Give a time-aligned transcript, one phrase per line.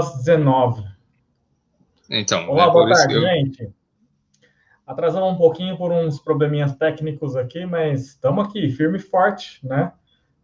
[0.00, 0.84] às 19.
[2.08, 3.20] Então, Olá, é boa tarde, eu...
[3.22, 3.70] gente.
[4.86, 9.92] Atrasamos um pouquinho por uns probleminhas técnicos aqui, mas estamos aqui, firme e forte, né?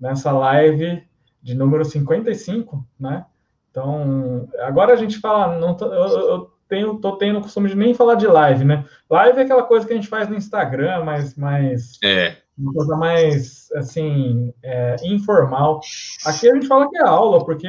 [0.00, 1.03] Nessa live
[1.42, 3.27] de número 55, né?
[3.71, 7.77] Então, agora a gente fala, não tô, eu, eu tenho, tô tendo o costume de
[7.77, 8.85] nem falar de live, né?
[9.11, 12.37] Live é aquela coisa que a gente faz no Instagram, mas mais é.
[12.57, 15.81] uma coisa mais assim é, informal.
[16.25, 17.69] Aqui a gente fala que é aula, porque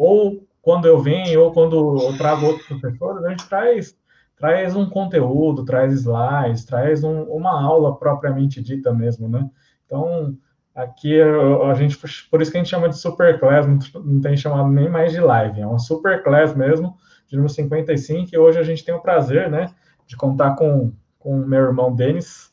[0.00, 3.98] ou quando eu venho ou quando eu trago outros professores, a gente traz
[4.36, 9.46] traz um conteúdo, traz slides, traz um, uma aula propriamente dita mesmo, né?
[9.84, 10.34] Então,
[10.74, 11.98] aqui a gente,
[12.30, 15.20] por isso que a gente chama de super class, não, tem chamado nem mais de
[15.20, 16.96] live, é uma super class mesmo,
[17.28, 19.68] de número 55, e hoje a gente tem o prazer, né,
[20.06, 20.90] de contar com
[21.22, 22.50] o meu irmão Denis,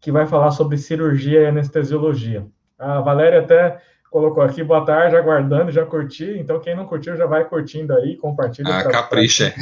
[0.00, 2.46] que vai falar sobre cirurgia e anestesiologia.
[2.78, 3.80] A Valéria até
[4.16, 8.16] colocou aqui, boa tarde, aguardando, já curti, então quem não curtiu já vai curtindo aí,
[8.16, 8.74] compartilha.
[8.74, 9.52] Ah, pra, capricha.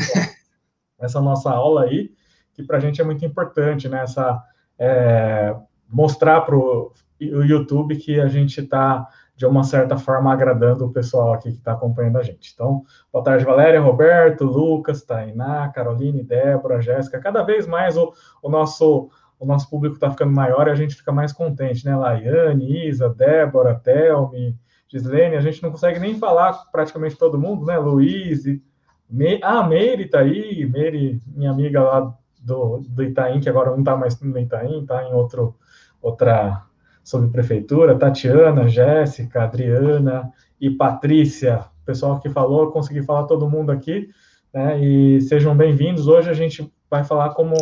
[0.96, 2.12] Pra essa nossa aula aí,
[2.52, 4.04] que para a gente é muito importante, né?
[4.04, 4.40] Essa,
[4.78, 5.56] é,
[5.88, 11.32] mostrar para o YouTube que a gente está, de uma certa forma, agradando o pessoal
[11.32, 12.52] aqui que está acompanhando a gente.
[12.54, 17.18] Então, boa tarde, Valéria, Roberto, Lucas, Tainá, Caroline, Débora, Jéssica.
[17.18, 19.10] Cada vez mais o, o nosso
[19.44, 21.94] o nosso público está ficando maior e a gente fica mais contente, né?
[21.94, 27.78] Laiane, Isa, Débora, Thelme, Gislene, a gente não consegue nem falar praticamente todo mundo, né?
[27.78, 28.44] Luiz,
[29.08, 29.38] me...
[29.42, 33.96] Ah, Meire tá aí, Meire, minha amiga lá do, do Itaim, que agora não está
[33.96, 35.56] mais no Itaim, está em outro,
[36.00, 36.62] outra
[37.02, 44.08] subprefeitura, Tatiana, Jéssica, Adriana e Patrícia, o pessoal que falou, consegui falar todo mundo aqui,
[44.52, 46.06] né, e sejam bem-vindos.
[46.08, 47.54] Hoje a gente vai falar, como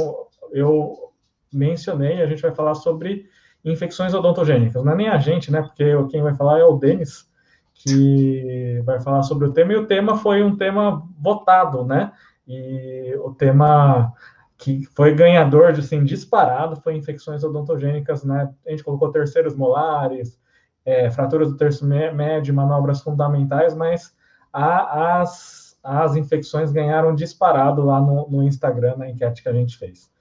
[0.52, 1.11] eu
[1.52, 3.26] mencionei, a gente vai falar sobre
[3.64, 4.84] infecções odontogênicas.
[4.84, 7.30] Não é nem a gente, né, porque quem vai falar é o Denis,
[7.74, 12.12] que vai falar sobre o tema, e o tema foi um tema votado, né?
[12.46, 14.12] E o tema
[14.56, 18.52] que foi ganhador de assim, disparado foi infecções odontogênicas, né?
[18.66, 20.38] A gente colocou terceiros molares,
[20.84, 24.14] é, fraturas do terço médio, manobras fundamentais, mas
[24.52, 29.76] a, as, as infecções ganharam disparado lá no, no Instagram, na enquete que a gente
[29.76, 30.11] fez.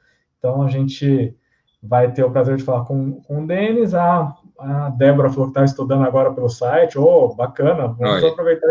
[0.42, 1.38] Então, a gente
[1.82, 5.52] vai ter o prazer de falar com, com o Denis, a a Débora falou que
[5.52, 6.98] está estudando agora pelo site.
[6.98, 8.30] Ô, oh, bacana, vamos Oi.
[8.30, 8.68] aproveitar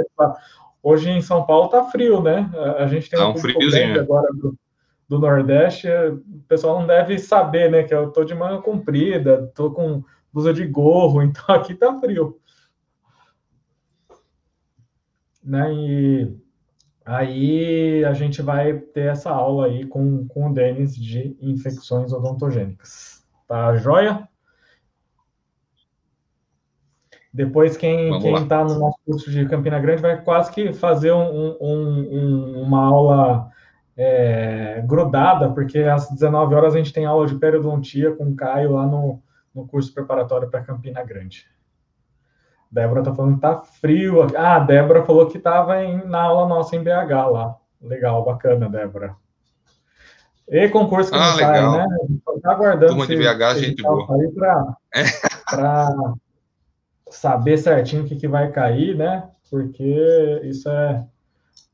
[0.82, 2.50] Hoje em São Paulo tá frio, né?
[2.78, 4.56] A gente tem tá um, um friozinho agora do,
[5.08, 5.88] do, Nordeste.
[5.88, 7.82] O pessoal não deve saber, né?
[7.82, 12.38] Que eu tô de manga comprida, tô com blusa de gorro, então aqui tá frio.
[15.42, 15.72] Né?
[15.74, 16.36] E
[17.10, 23.26] aí a gente vai ter essa aula aí com, com o Denis de infecções odontogênicas.
[23.48, 24.28] Tá joia?
[27.32, 32.08] Depois, quem está no nosso curso de Campina Grande vai quase que fazer um, um,
[32.10, 33.50] um, uma aula
[33.96, 38.72] é, grudada, porque às 19 horas a gente tem aula de periodontia com o Caio
[38.72, 39.20] lá no,
[39.54, 41.46] no curso preparatório para Campina Grande.
[42.70, 44.22] Débora está falando que tá frio.
[44.36, 47.56] Ah, a Débora falou que estava na aula nossa em BH lá.
[47.82, 49.16] Legal, bacana, Débora.
[50.48, 51.74] E concurso que ah, não legal.
[51.74, 51.96] sai, né?
[52.42, 52.86] Tá aguardando.
[52.88, 54.06] Turma de BH, gente boa.
[55.48, 55.94] Para
[57.10, 59.28] saber certinho o que, que vai cair, né?
[59.50, 61.04] Porque isso é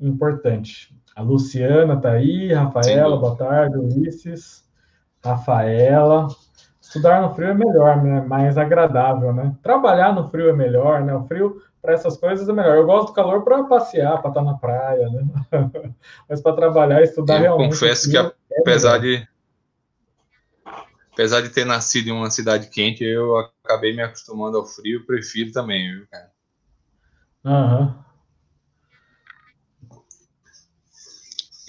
[0.00, 0.94] importante.
[1.14, 4.64] A Luciana tá aí, Rafaela, boa tarde, Ulisses,
[5.24, 6.28] Rafaela.
[6.86, 8.20] Estudar no frio é melhor, né?
[8.20, 9.52] Mais agradável, né?
[9.60, 11.12] Trabalhar no frio é melhor, né?
[11.14, 12.76] O frio para essas coisas é melhor.
[12.76, 15.26] Eu gosto do calor para passear, para estar na praia, né?
[16.30, 17.72] Mas para trabalhar e estudar Eu realmente.
[17.72, 19.28] Confesso que é apesar é de
[21.12, 25.50] apesar de ter nascido em uma cidade quente, eu acabei me acostumando ao frio, prefiro
[25.50, 26.30] também, viu, cara?
[27.44, 27.80] Aham.
[27.80, 28.06] Uhum.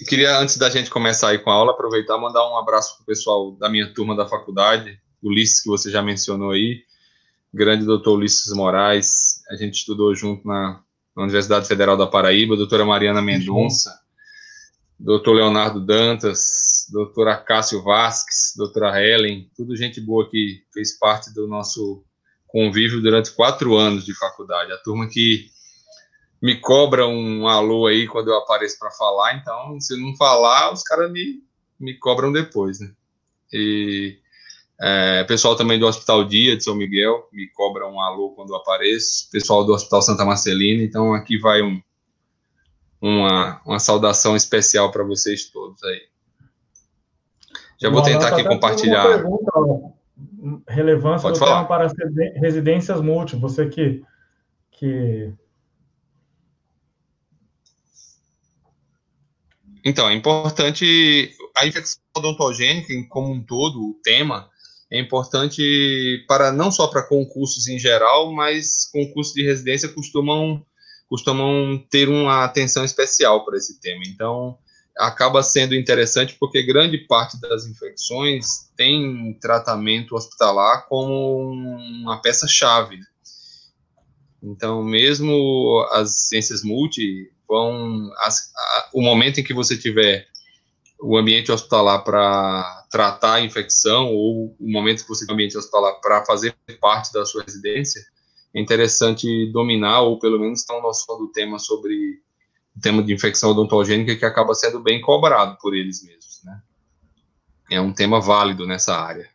[0.06, 3.02] queria, antes da gente começar aí com a aula, aproveitar e mandar um abraço para
[3.02, 6.82] o pessoal da minha turma da faculdade, Ulisses, que você já mencionou aí,
[7.52, 10.80] grande doutor Ulisses Moraes, a gente estudou junto na,
[11.16, 13.98] na Universidade Federal da Paraíba, doutora Mariana Mendonça,
[14.98, 21.46] doutor Leonardo Dantas, doutora Cássio Vasques, doutora Helen, tudo gente boa que fez parte do
[21.46, 22.04] nosso
[22.46, 24.72] convívio durante quatro anos de faculdade.
[24.72, 25.50] A turma que
[26.40, 30.82] me cobra um alô aí quando eu apareço para falar, então se não falar, os
[30.82, 31.42] caras me,
[31.78, 32.92] me cobram depois, né?
[33.52, 34.18] E
[34.80, 38.56] é, pessoal também do Hospital Dia de São Miguel me cobra um alô quando eu
[38.56, 41.80] apareço, pessoal do Hospital Santa Marcelina, então aqui vai um
[43.00, 46.02] uma, uma saudação especial para vocês todos aí.
[47.80, 49.06] Já vou tentar aqui compartilhar.
[49.06, 49.94] Uma pergunta,
[50.68, 51.64] relevância Pode do falar.
[51.64, 51.86] para
[52.34, 53.52] residências múltiplas.
[53.52, 54.02] Você que,
[54.72, 55.32] que
[59.84, 64.50] Então, é importante a infecção odontogênica, como um todo, o tema,
[64.90, 70.64] é importante para não só para concursos em geral, mas concursos de residência costumam
[71.08, 74.02] costumam ter uma atenção especial para esse tema.
[74.06, 74.58] Então,
[74.98, 82.98] acaba sendo interessante porque grande parte das infecções tem tratamento hospitalar como uma peça-chave.
[84.42, 88.10] Então, mesmo as ciências multi vão.
[88.18, 90.26] As, a, o momento em que você tiver
[91.00, 96.00] o ambiente hospitalar para tratar a infecção, ou o momento que você tem ambiente hospitalar
[96.00, 98.00] para fazer parte da sua residência,
[98.54, 102.20] é interessante dominar, ou pelo menos ter uma noção do tema sobre
[102.76, 106.60] o tema de infecção odontogênica, que acaba sendo bem cobrado por eles mesmos, né?
[107.70, 109.28] É um tema válido nessa área.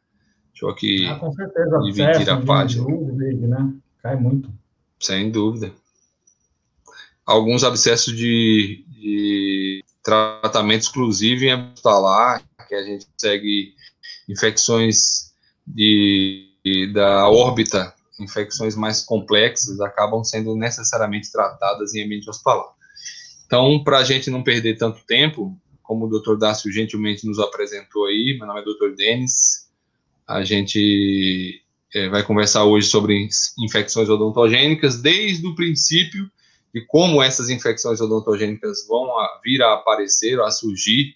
[0.52, 1.80] Deixa eu aqui ah, com certeza.
[1.80, 2.86] dividir a página.
[2.86, 3.74] Dúvida, né?
[4.02, 4.50] Cai muito.
[5.00, 5.72] Sem dúvida.
[7.26, 12.42] Alguns abscessos de, de tratamento exclusivo em hospitalar,
[12.74, 13.76] que a gente segue
[14.28, 15.32] infecções
[15.66, 22.74] de, de, da órbita, infecções mais complexas, acabam sendo necessariamente tratadas em ambiente hospitalar.
[23.46, 26.38] Então, para a gente não perder tanto tempo, como o Dr.
[26.38, 28.96] Dácio gentilmente nos apresentou aí, meu nome é Dr.
[28.96, 29.70] Denis,
[30.28, 31.62] a gente
[31.94, 33.28] é, vai conversar hoje sobre
[33.60, 36.32] infecções odontogênicas, desde o princípio
[36.74, 41.16] de como essas infecções odontogênicas vão a, vir a aparecer, a surgir,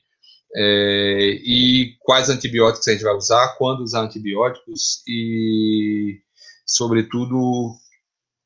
[0.56, 6.20] é, e quais antibióticos a gente vai usar, quando usar antibióticos e,
[6.66, 7.76] sobretudo,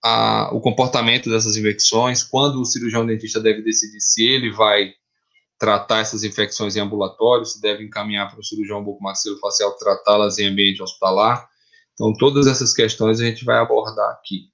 [0.04, 4.94] a, o comportamento dessas infecções, quando o cirurgião dentista deve decidir se ele vai
[5.60, 10.82] tratar essas infecções em ambulatório, se deve encaminhar para o cirurgião bucomaxilofacial tratá-las em ambiente
[10.82, 11.48] hospitalar.
[11.94, 14.50] Então, todas essas questões a gente vai abordar aqui.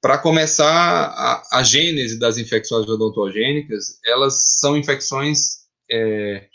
[0.00, 5.57] Para começar, a, a, gênese das infecções odontogênicas, elas são infecções
[5.90, 6.48] é,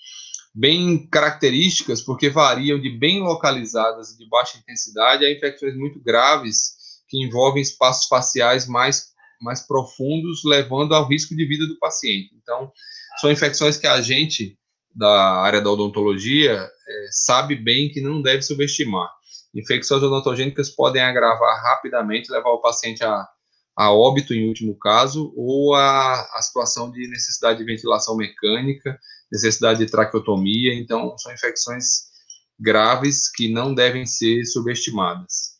[0.53, 6.73] bem características, porque variam de bem localizadas e de baixa intensidade a infecções muito graves,
[7.07, 9.07] que envolvem espaços faciais mais,
[9.41, 12.35] mais profundos, levando ao risco de vida do paciente.
[12.41, 12.71] Então,
[13.19, 14.57] são infecções que a gente,
[14.95, 19.09] da área da odontologia, é, sabe bem que não deve subestimar.
[19.53, 23.27] Infecções odontogênicas podem agravar rapidamente, levar o paciente a,
[23.75, 28.99] a óbito, em último caso, ou a, a situação de necessidade de ventilação mecânica,
[29.33, 30.73] necessidade de traqueotomia.
[30.73, 32.13] Então, são infecções
[32.57, 35.53] graves que não devem ser subestimadas.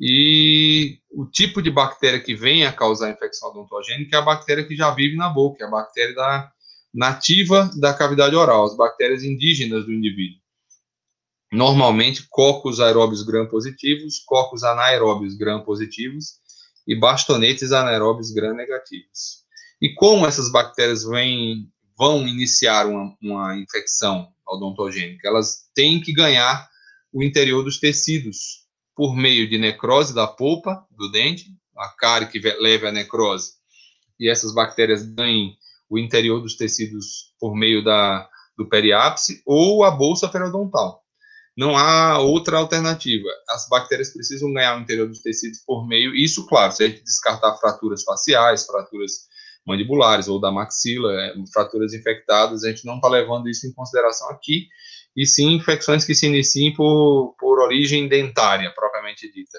[0.00, 4.74] E o tipo de bactéria que vem a causar infecção odontogênica é a bactéria que
[4.74, 6.50] já vive na boca, é a bactéria da,
[6.92, 10.40] nativa da cavidade oral, as bactérias indígenas do indivíduo
[11.52, 16.34] normalmente cocos aeróbios gram-positivos, cocos anaeróbios gram-positivos
[16.86, 19.44] e bastonetes anaeróbios gram-negativos.
[19.80, 25.26] E como essas bactérias vêm, vão iniciar uma, uma infecção odontogênica?
[25.26, 26.68] Elas têm que ganhar
[27.12, 31.46] o interior dos tecidos por meio de necrose da polpa do dente,
[31.76, 33.52] a cárie que leve à necrose,
[34.18, 35.56] e essas bactérias ganhem
[35.88, 41.04] o interior dos tecidos por meio da, do periápice, ou a bolsa periodontal
[41.58, 43.28] não há outra alternativa.
[43.50, 47.02] As bactérias precisam ganhar o interior dos tecidos por meio, isso, claro, se a gente
[47.02, 49.26] descartar fraturas faciais, fraturas
[49.68, 54.30] mandibulares ou da maxila, é, fraturas infectadas, a gente não está levando isso em consideração
[54.30, 54.66] aqui,
[55.14, 59.58] e sim infecções que se iniciem por, por origem dentária, propriamente dita.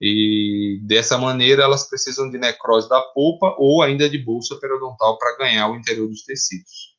[0.00, 5.36] E dessa maneira elas precisam de necrose da polpa ou ainda de bolsa periodontal para
[5.36, 6.94] ganhar o interior dos tecidos.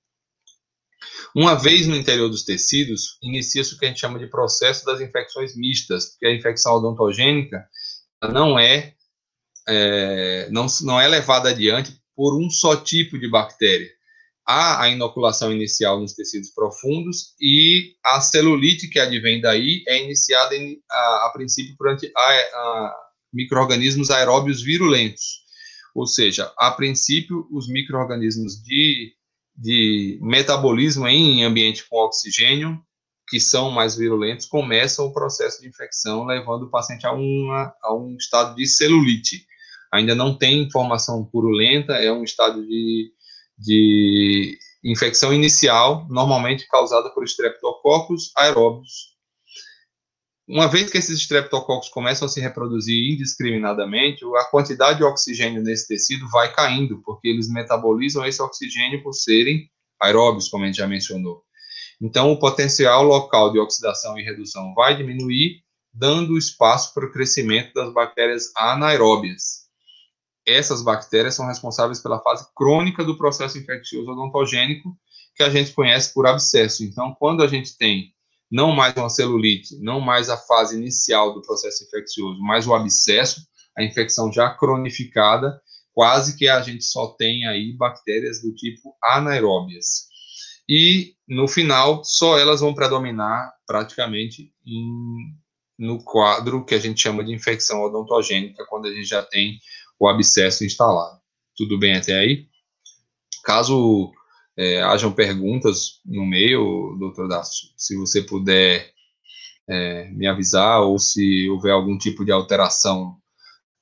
[1.36, 5.02] Uma vez no interior dos tecidos, inicia-se o que a gente chama de processo das
[5.02, 7.68] infecções mistas, porque a infecção odontogênica
[8.32, 8.94] não é,
[9.68, 13.90] é não, não é levada adiante por um só tipo de bactéria.
[14.48, 20.56] Há a inoculação inicial nos tecidos profundos e a celulite que advém daí é iniciada
[20.56, 22.96] em, a, a, princípio por a, a
[23.34, 25.44] micro-organismos aeróbios virulentos.
[25.96, 29.16] Ou seja, a princípio, os micro-organismos de
[29.56, 32.80] de metabolismo em ambiente com oxigênio,
[33.28, 37.96] que são mais virulentos, começam o processo de infecção, levando o paciente a, uma, a
[37.96, 39.48] um estado de celulite.
[39.96, 43.12] Ainda não tem formação purulenta, é um estado de,
[43.58, 49.16] de infecção inicial, normalmente causada por streptococcus aeróbios,
[50.48, 55.88] uma vez que esses streptococcus começam a se reproduzir indiscriminadamente, a quantidade de oxigênio nesse
[55.88, 59.68] tecido vai caindo, porque eles metabolizam esse oxigênio por serem
[60.00, 61.44] aeróbios, como a gente já mencionou.
[62.00, 67.74] Então, o potencial local de oxidação e redução vai diminuir, dando espaço para o crescimento
[67.74, 69.65] das bactérias anaeróbias.
[70.48, 74.96] Essas bactérias são responsáveis pela fase crônica do processo infeccioso odontogênico
[75.36, 76.84] que a gente conhece por abscesso.
[76.84, 78.14] Então, quando a gente tem
[78.50, 83.42] não mais uma celulite, não mais a fase inicial do processo infeccioso, mas o abscesso,
[83.78, 85.60] a infecção já cronificada,
[85.94, 90.08] quase que a gente só tem aí bactérias do tipo anaeróbias.
[90.68, 95.34] E no final, só elas vão predominar praticamente em,
[95.78, 99.60] no quadro que a gente chama de infecção odontogênica, quando a gente já tem
[100.00, 101.20] o abscesso instalado.
[101.56, 102.48] Tudo bem até aí?
[103.44, 104.12] Caso
[104.58, 108.92] é, hajam perguntas no meio, doutor Dácio, se você puder
[109.68, 113.18] é, me avisar ou se houver algum tipo de alteração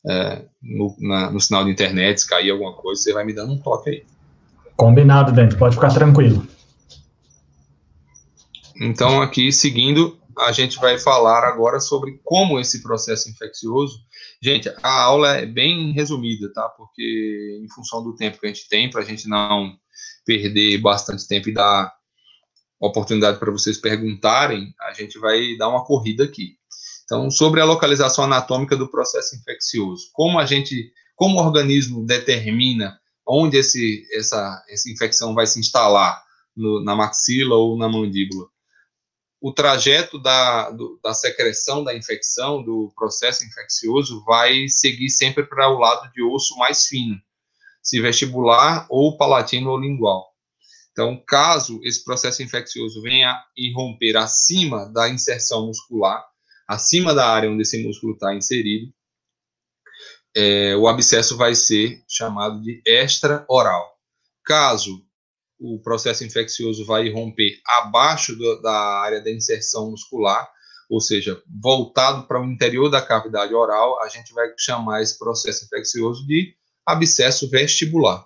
[0.09, 3.53] é, no, na, no, sinal de internet, se cair alguma coisa, você vai me dando
[3.53, 4.03] um toque aí.
[4.75, 6.45] Combinado, Dente, pode ficar tranquilo.
[8.81, 13.99] Então, aqui, seguindo, a gente vai falar agora sobre como esse processo infeccioso.
[14.43, 16.67] Gente, a aula é bem resumida, tá?
[16.67, 19.73] Porque, em função do tempo que a gente tem, para a gente não
[20.25, 21.93] perder bastante tempo e dar
[22.77, 26.57] oportunidade para vocês perguntarem, a gente vai dar uma corrida aqui.
[27.05, 32.99] Então, sobre a localização anatômica do processo infeccioso, como a gente, como o organismo determina
[33.25, 36.21] onde esse, essa, essa infecção vai se instalar
[36.53, 38.49] no, na maxila ou na mandíbula?
[39.45, 45.69] O trajeto da, do, da secreção da infecção, do processo infeccioso, vai seguir sempre para
[45.69, 47.21] o lado de osso mais fino,
[47.81, 50.33] se vestibular ou palatino ou lingual.
[50.93, 56.25] Então, caso esse processo infeccioso venha irromper acima da inserção muscular,
[56.65, 58.93] acima da área onde esse músculo está inserido,
[60.33, 63.93] é, o abscesso vai ser chamado de extra-oral.
[64.45, 65.05] Caso
[65.59, 70.49] o processo infeccioso vai irromper abaixo do, da área da inserção muscular,
[70.89, 75.65] ou seja, voltado para o interior da cavidade oral, a gente vai chamar esse processo
[75.65, 76.53] infeccioso de
[76.85, 78.25] abscesso vestibular.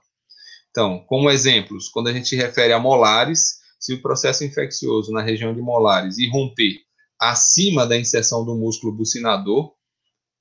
[0.71, 5.53] Então, como exemplos, quando a gente refere a molares, se o processo infeccioso na região
[5.53, 6.81] de molares irromper
[7.19, 9.73] acima da inserção do músculo bucinador,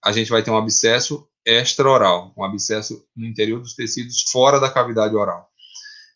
[0.05, 4.71] a gente vai ter um abscesso extraoral, um abscesso no interior dos tecidos fora da
[4.71, 5.49] cavidade oral.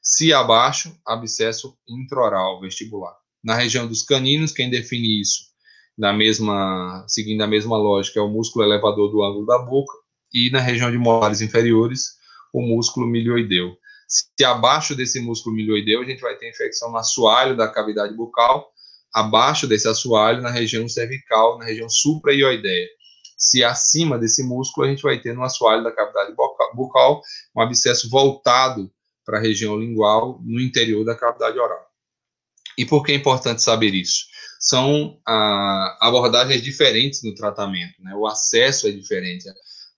[0.02, 3.14] Se abaixo, abscesso intraoral vestibular.
[3.44, 5.50] Na região dos caninos, quem define isso,
[5.96, 9.92] na mesma, seguindo a mesma lógica, é o músculo elevador do ângulo da boca,
[10.32, 12.16] e na região de molares inferiores,
[12.52, 13.76] o músculo milioideu.
[14.08, 18.72] Se abaixo desse músculo milioideu, a gente vai ter infecção no assoalho da cavidade bucal,
[19.12, 22.88] abaixo desse assoalho, na região cervical, na região supraioideia.
[23.36, 26.34] Se acima desse músculo, a gente vai ter no assoalho da cavidade
[26.74, 27.20] bucal
[27.54, 28.90] um abscesso voltado
[29.24, 31.86] para a região lingual, no interior da cavidade oral.
[32.76, 34.24] E por que é importante saber isso?
[34.58, 38.14] São ah, abordagens diferentes no tratamento, né?
[38.14, 39.44] o acesso é diferente,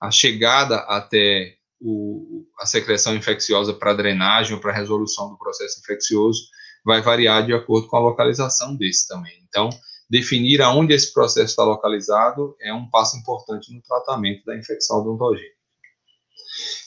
[0.01, 6.43] a chegada até o, a secreção infecciosa para drenagem ou para resolução do processo infeccioso
[6.85, 9.33] vai variar de acordo com a localização desse também.
[9.49, 9.69] Então,
[10.09, 15.62] definir aonde esse processo está localizado é um passo importante no tratamento da infecção odontogênica.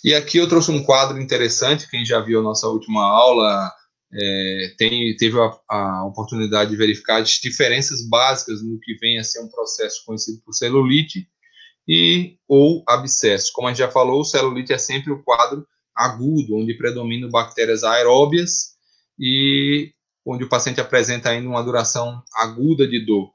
[0.05, 3.73] E aqui eu trouxe um quadro interessante, quem já viu a nossa última aula
[4.13, 9.23] é, tem, teve a, a, oportunidade de verificar as diferenças básicas no que vem a
[9.23, 11.27] ser um processo conhecido por celulite
[11.87, 13.51] e ou abscesso.
[13.51, 17.83] Como a gente já falou, o celulite é sempre o quadro agudo, onde predominam bactérias
[17.83, 18.75] aeróbias
[19.19, 19.91] e
[20.23, 23.31] onde o paciente apresenta ainda uma duração aguda de dor.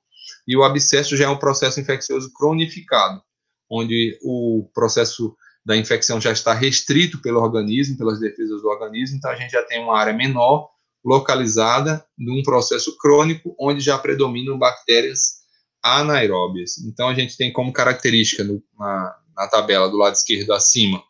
[0.47, 3.21] E o abscesso já é um processo infeccioso cronificado,
[3.69, 5.35] onde o processo
[5.71, 9.63] da infecção já está restrito pelo organismo, pelas defesas do organismo, então a gente já
[9.63, 10.69] tem uma área menor
[11.05, 15.37] localizada num processo crônico onde já predominam bactérias
[15.81, 16.77] anaeróbias.
[16.79, 21.01] Então a gente tem como característica no, na, na tabela do lado esquerdo acima,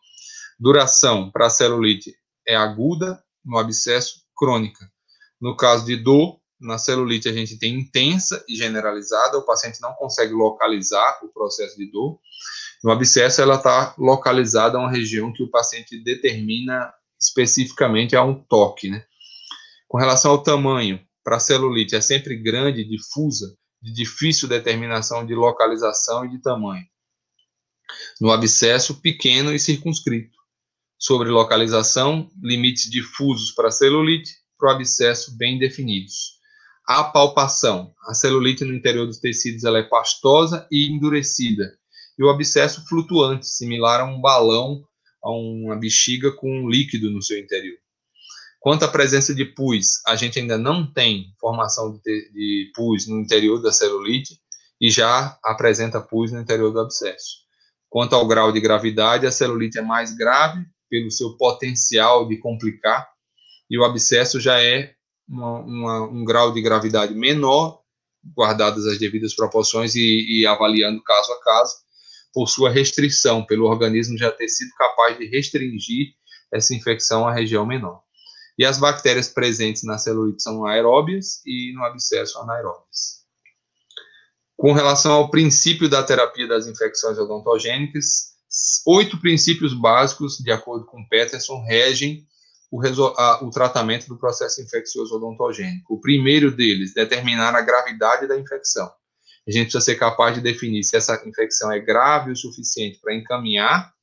[0.59, 2.13] duração para celulite
[2.47, 4.87] é aguda, no abscesso crônica.
[5.41, 9.93] No caso de dor, na celulite a gente tem intensa e generalizada, o paciente não
[9.93, 12.19] consegue localizar o processo de dor.
[12.83, 18.35] No abscesso, ela está localizada a uma região que o paciente determina especificamente a um
[18.35, 19.03] toque, né?
[19.87, 26.25] Com relação ao tamanho, para celulite é sempre grande, difusa, de difícil determinação de localização
[26.25, 26.85] e de tamanho.
[28.19, 30.37] No abscesso, pequeno e circunscrito
[30.97, 36.40] sobre localização, limites difusos para celulite, para o abscesso bem definidos.
[36.87, 41.77] A palpação, a celulite no interior dos tecidos ela é pastosa e endurecida,
[42.17, 44.83] e o abscesso flutuante, similar a um balão,
[45.23, 47.77] a uma bexiga com um líquido no seu interior.
[48.59, 53.19] Quanto à presença de pus, a gente ainda não tem formação de, de pus no
[53.19, 54.39] interior da celulite
[54.79, 57.41] e já apresenta pus no interior do abscesso.
[57.89, 63.07] Quanto ao grau de gravidade, a celulite é mais grave, pelo seu potencial de complicar,
[63.69, 64.93] e o abscesso já é
[65.31, 67.79] uma, uma, um grau de gravidade menor,
[68.35, 71.75] guardadas as devidas proporções e, e avaliando caso a caso,
[72.33, 76.13] por sua restrição, pelo organismo já ter sido capaz de restringir
[76.51, 78.01] essa infecção à região menor.
[78.57, 83.21] E as bactérias presentes na celulite são aeróbias e no abscesso anaeróbias.
[84.57, 88.33] Com relação ao princípio da terapia das infecções odontogênicas,
[88.85, 92.27] oito princípios básicos, de acordo com Peterson, regem
[92.71, 92.79] o,
[93.17, 95.95] a, o, tratamento do processo infeccioso odontogênico.
[95.95, 98.89] O primeiro deles, determinar a gravidade da infecção.
[99.45, 103.13] A gente precisa ser capaz de definir se essa infecção é grave o suficiente para
[103.13, 103.93] encaminhar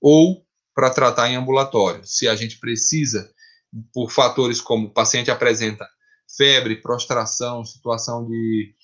[0.00, 2.06] ou para tratar em ambulatório.
[2.06, 3.30] Se a gente precisa,
[3.92, 5.86] por fatores como o paciente apresenta
[6.36, 8.74] febre, prostração, situação de,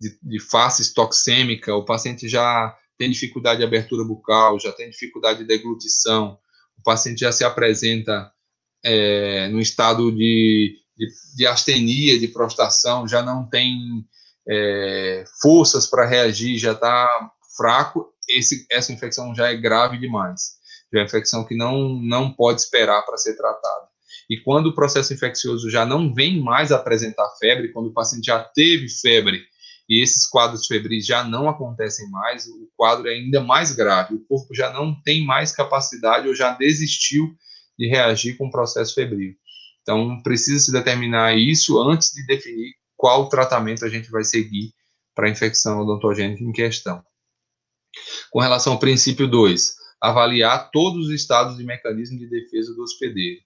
[0.00, 5.40] de, de face toxêmica, o paciente já tem dificuldade de abertura bucal, já tem dificuldade
[5.40, 6.38] de deglutição,
[6.78, 8.30] o paciente já se apresenta
[8.88, 13.76] é, no estado de, de, de, astenia, de prostração, já não tem
[14.48, 17.08] é, forças para reagir, já está
[17.56, 20.56] fraco, esse, essa infecção já é grave demais.
[20.92, 23.88] Já é uma infecção que não, não pode esperar para ser tratada.
[24.30, 28.38] E quando o processo infeccioso já não vem mais apresentar febre, quando o paciente já
[28.38, 29.42] teve febre
[29.88, 34.14] e esses quadros febris já não acontecem mais, o quadro é ainda mais grave.
[34.14, 37.36] O corpo já não tem mais capacidade ou já desistiu
[37.78, 39.34] de reagir com o processo febril.
[39.82, 44.72] Então, precisa se determinar isso antes de definir qual tratamento a gente vai seguir
[45.14, 47.02] para a infecção odontogênica em questão.
[48.30, 53.40] Com relação ao princípio 2, avaliar todos os estados de mecanismo de defesa do hospedeiro.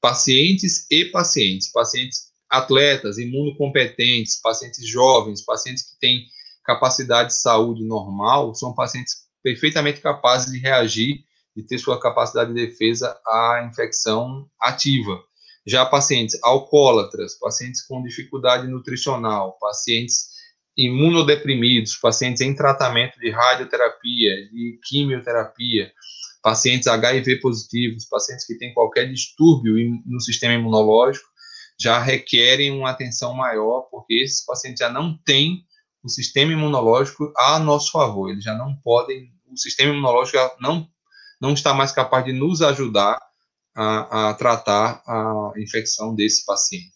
[0.00, 6.26] Pacientes e pacientes, pacientes atletas, imunocompetentes, pacientes jovens, pacientes que têm
[6.64, 11.24] capacidade de saúde normal, são pacientes perfeitamente capazes de reagir
[11.56, 15.20] e ter sua capacidade de defesa à infecção ativa.
[15.66, 20.32] Já pacientes alcoólatras, pacientes com dificuldade nutricional, pacientes
[20.76, 25.92] imunodeprimidos, pacientes em tratamento de radioterapia, de quimioterapia,
[26.42, 29.74] pacientes HIV positivos, pacientes que têm qualquer distúrbio
[30.04, 31.28] no sistema imunológico,
[31.78, 35.64] já requerem uma atenção maior, porque esses pacientes já não têm
[36.02, 40.88] o sistema imunológico a nosso favor, eles já não podem, o sistema imunológico não,
[41.42, 43.20] não está mais capaz de nos ajudar
[43.74, 46.92] a, a tratar a infecção desse paciente.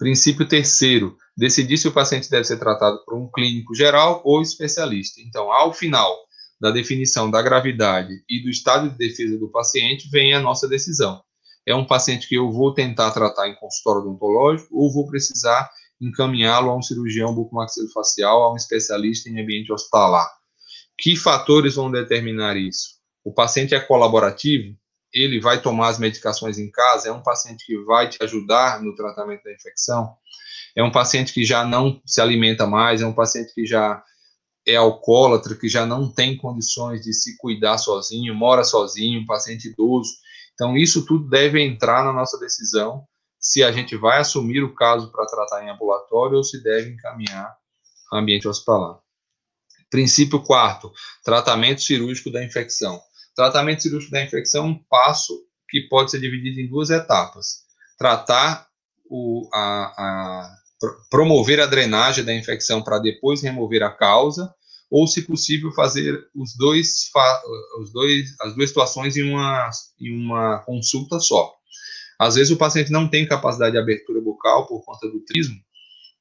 [0.00, 5.20] Princípio terceiro, decidir se o paciente deve ser tratado por um clínico geral ou especialista.
[5.20, 6.12] Então, ao final
[6.60, 11.22] da definição da gravidade e do estado de defesa do paciente, vem a nossa decisão.
[11.64, 15.70] É um paciente que eu vou tentar tratar em consultório odontológico ou vou precisar
[16.00, 20.28] encaminhá-lo a um cirurgião bucomaxilofacial, a um especialista em ambiente hospitalar.
[20.98, 23.01] Que fatores vão determinar isso?
[23.24, 24.76] O paciente é colaborativo?
[25.12, 27.08] Ele vai tomar as medicações em casa?
[27.08, 30.16] É um paciente que vai te ajudar no tratamento da infecção?
[30.74, 33.02] É um paciente que já não se alimenta mais?
[33.02, 34.02] É um paciente que já
[34.66, 39.68] é alcoólatra, que já não tem condições de se cuidar sozinho, mora sozinho, um paciente
[39.68, 40.10] idoso?
[40.54, 43.04] Então, isso tudo deve entrar na nossa decisão
[43.38, 47.52] se a gente vai assumir o caso para tratar em ambulatório ou se deve encaminhar
[48.10, 49.00] ao ambiente hospitalar.
[49.90, 50.92] Princípio quarto,
[51.24, 53.00] tratamento cirúrgico da infecção.
[53.34, 57.62] Tratamento cirúrgico da infecção é um passo que pode ser dividido em duas etapas.
[57.98, 58.66] Tratar
[59.08, 60.56] o, a, a
[61.10, 64.52] promover a drenagem da infecção para depois remover a causa,
[64.90, 67.10] ou, se possível, fazer os dois,
[67.80, 71.54] os dois, as duas situações em uma, em uma consulta só.
[72.18, 75.56] Às vezes o paciente não tem capacidade de abertura bucal por conta do trismo,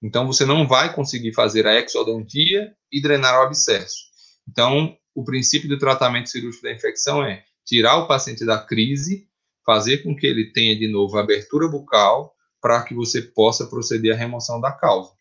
[0.02, 4.10] então você não vai conseguir fazer a exodontia e drenar o abscesso.
[4.50, 9.28] Então, o princípio do tratamento cirúrgico da infecção é tirar o paciente da crise,
[9.66, 14.18] fazer com que ele tenha de novo abertura bucal para que você possa proceder à
[14.18, 15.12] remoção da causa.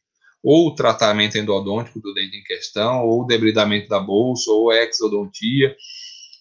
[0.43, 5.77] Ou o tratamento endodôntico do dente em questão, ou o debridamento da bolsa, ou exodontia,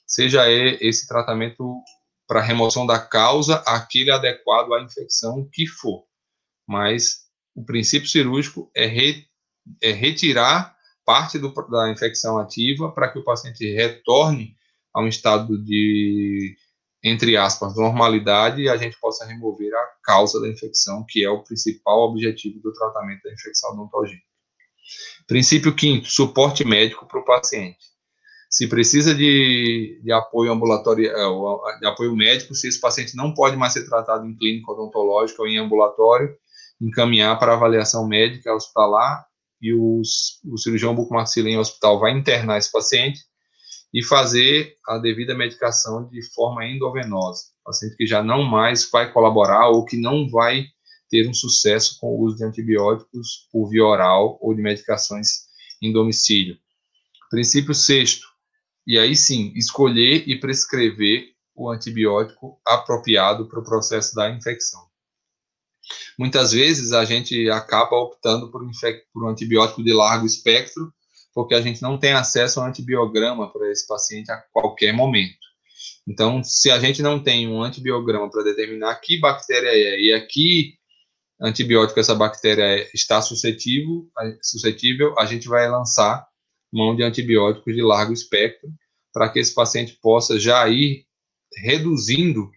[0.07, 1.81] seja esse tratamento
[2.27, 6.05] para remoção da causa, aquele adequado à infecção que for.
[6.67, 9.25] Mas o princípio cirúrgico é, re,
[9.81, 10.75] é retirar
[11.09, 14.55] parte do, da infecção ativa para que o paciente retorne
[14.93, 16.55] a um estado de,
[17.03, 21.41] entre aspas, normalidade e a gente possa remover a causa da infecção, que é o
[21.41, 24.23] principal objetivo do tratamento da infecção odontogênica.
[25.25, 27.89] Princípio quinto, suporte médico para o paciente
[28.47, 33.57] se precisa de, de apoio ambulatório, é, de apoio médico, se esse paciente não pode
[33.57, 36.35] mais ser tratado em clínica odontológica ou em ambulatório,
[36.79, 39.28] encaminhar para avaliação médica hospitalar
[39.61, 43.19] e os, o cirurgião bucomaxilar em hospital vai internar esse paciente
[43.93, 47.45] e fazer a devida medicação de forma endovenosa.
[47.63, 50.65] Paciente que já não mais vai colaborar ou que não vai
[51.09, 55.49] ter um sucesso com o uso de antibióticos por via oral ou de medicações
[55.81, 56.57] em domicílio.
[57.29, 58.27] Princípio sexto,
[58.85, 64.88] e aí sim, escolher e prescrever o antibiótico apropriado para o processo da infecção.
[66.17, 68.61] Muitas vezes a gente acaba optando por,
[69.13, 70.93] por um antibiótico de largo espectro,
[71.33, 75.37] porque a gente não tem acesso ao antibiograma para esse paciente a qualquer momento.
[76.07, 80.25] Então, se a gente não tem um antibiograma para determinar que bactéria é e a
[80.25, 80.73] que
[81.41, 84.09] antibiótico essa bactéria está suscetível,
[84.41, 86.27] suscetível, a gente vai lançar
[86.71, 88.69] mão de antibióticos de largo espectro
[89.13, 91.05] para que esse paciente possa já ir
[91.63, 92.49] reduzindo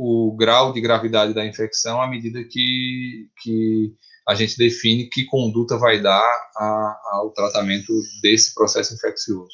[0.00, 3.92] o grau de gravidade da infecção à medida que, que
[4.28, 6.22] a gente define que conduta vai dar
[6.56, 9.50] a, ao tratamento desse processo infeccioso.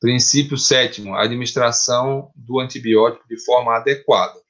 [0.00, 4.40] Princípio sétimo, a administração do antibiótico de forma adequada.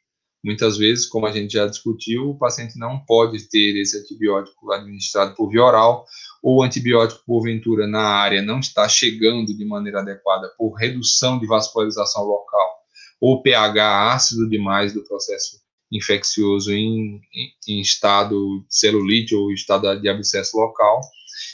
[0.45, 5.35] Muitas vezes, como a gente já discutiu, o paciente não pode ter esse antibiótico administrado
[5.35, 6.07] por via oral,
[6.41, 11.49] ou o antibiótico, porventura, na área não está chegando de maneira adequada por redução de
[11.49, 12.78] vascularização local,
[13.21, 17.21] ou pH ácido demais do processo infeccioso em,
[17.67, 21.01] em, estado de celulite ou estado de abscesso local.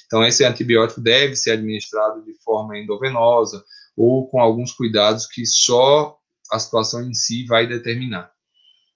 [0.07, 3.64] Então, esse antibiótico deve ser administrado de forma endovenosa
[3.96, 6.18] ou com alguns cuidados que só
[6.50, 8.31] a situação em si vai determinar.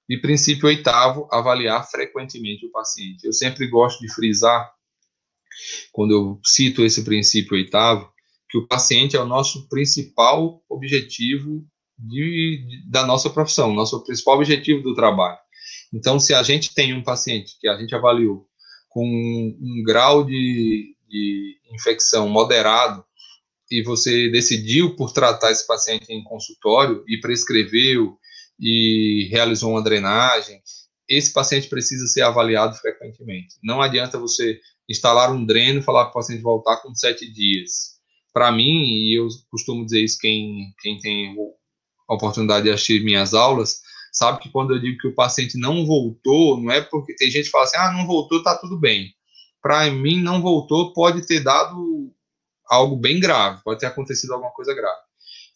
[0.09, 3.25] E princípio oitavo, avaliar frequentemente o paciente.
[3.25, 4.73] Eu sempre gosto de frisar,
[5.93, 8.11] quando eu cito esse princípio oitavo,
[8.49, 11.67] que o paciente é o nosso principal objetivo
[11.99, 15.39] de, da nossa profissão, nosso principal objetivo do trabalho.
[15.93, 18.47] Então, se a gente tem um paciente que a gente avaliou
[18.89, 23.05] com um, um grau de, de infecção moderado,
[23.71, 28.17] e você decidiu por tratar esse paciente em consultório e prescreveu
[28.59, 30.61] e realizou uma drenagem,
[31.09, 33.57] esse paciente precisa ser avaliado frequentemente.
[33.63, 34.59] Não adianta você
[34.89, 37.99] instalar um dreno e falar para o paciente voltar com sete dias.
[38.33, 41.35] Para mim, e eu costumo dizer isso quem, quem tem
[42.09, 43.81] a oportunidade de assistir minhas aulas,
[44.13, 47.47] sabe que quando eu digo que o paciente não voltou, não é porque tem gente
[47.47, 49.13] que fala assim, ah, não voltou, tá tudo bem.
[49.63, 52.13] Para mim, não voltou pode ter dado
[52.69, 55.01] algo bem grave, pode ter acontecido alguma coisa grave.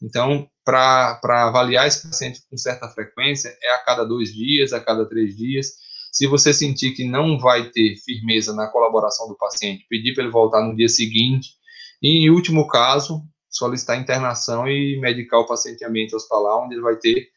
[0.02, 5.08] Então, para avaliar esse paciente com certa frequência, é a cada dois dias, a cada
[5.08, 5.74] três dias.
[6.10, 10.32] Se você sentir que não vai ter firmeza na colaboração do paciente, pedir para ele
[10.32, 11.50] voltar no dia seguinte.
[12.02, 16.82] E, em último caso, solicitar internação e medicar o paciente em ambiente hospitalar, onde ele
[16.82, 17.30] vai ter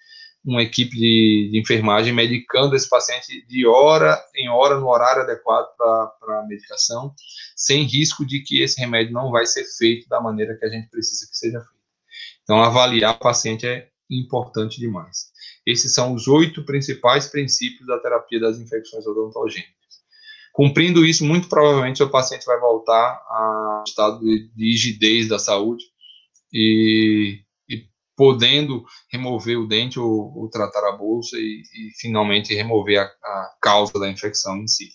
[0.46, 5.76] uma equipe de, de, enfermagem medicando esse paciente de hora em hora, no horário adequado
[5.76, 7.14] para a medicação,
[7.56, 10.88] sem risco de que esse remédio não vai ser feito da maneira que a gente
[10.90, 11.76] precisa que seja feito.
[12.44, 15.32] Então, avaliar o paciente é importante demais.
[15.66, 19.74] Esses são os oito principais princípios da terapia das infecções odontogênicas.
[20.54, 25.84] Cumprindo isso, muito provavelmente o paciente vai voltar a estado de, de rigidez da saúde
[26.56, 33.00] e, e, podendo remover o dente ou, ou tratar a bolsa e, e finalmente remover
[33.00, 34.90] a, a causa da infecção em si.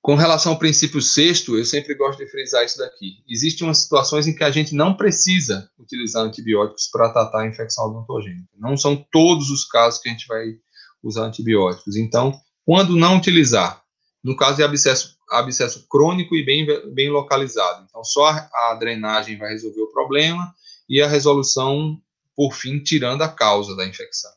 [0.00, 3.22] Com relação ao princípio sexto, eu sempre gosto de frisar isso daqui.
[3.28, 7.86] Existem umas situações em que a gente não precisa utilizar antibióticos para tratar a infecção
[7.86, 8.48] odontogênica.
[8.56, 10.54] Não são todos os casos que a gente vai
[11.02, 11.96] usar antibióticos.
[11.96, 13.82] Então, quando não utilizar,
[14.22, 17.86] no caso de abscesso, abscesso crônico e bem, bem localizado.
[17.88, 20.52] Então, só a drenagem vai resolver o problema
[20.88, 22.00] e a resolução,
[22.36, 24.30] por fim, tirando a causa da infecção.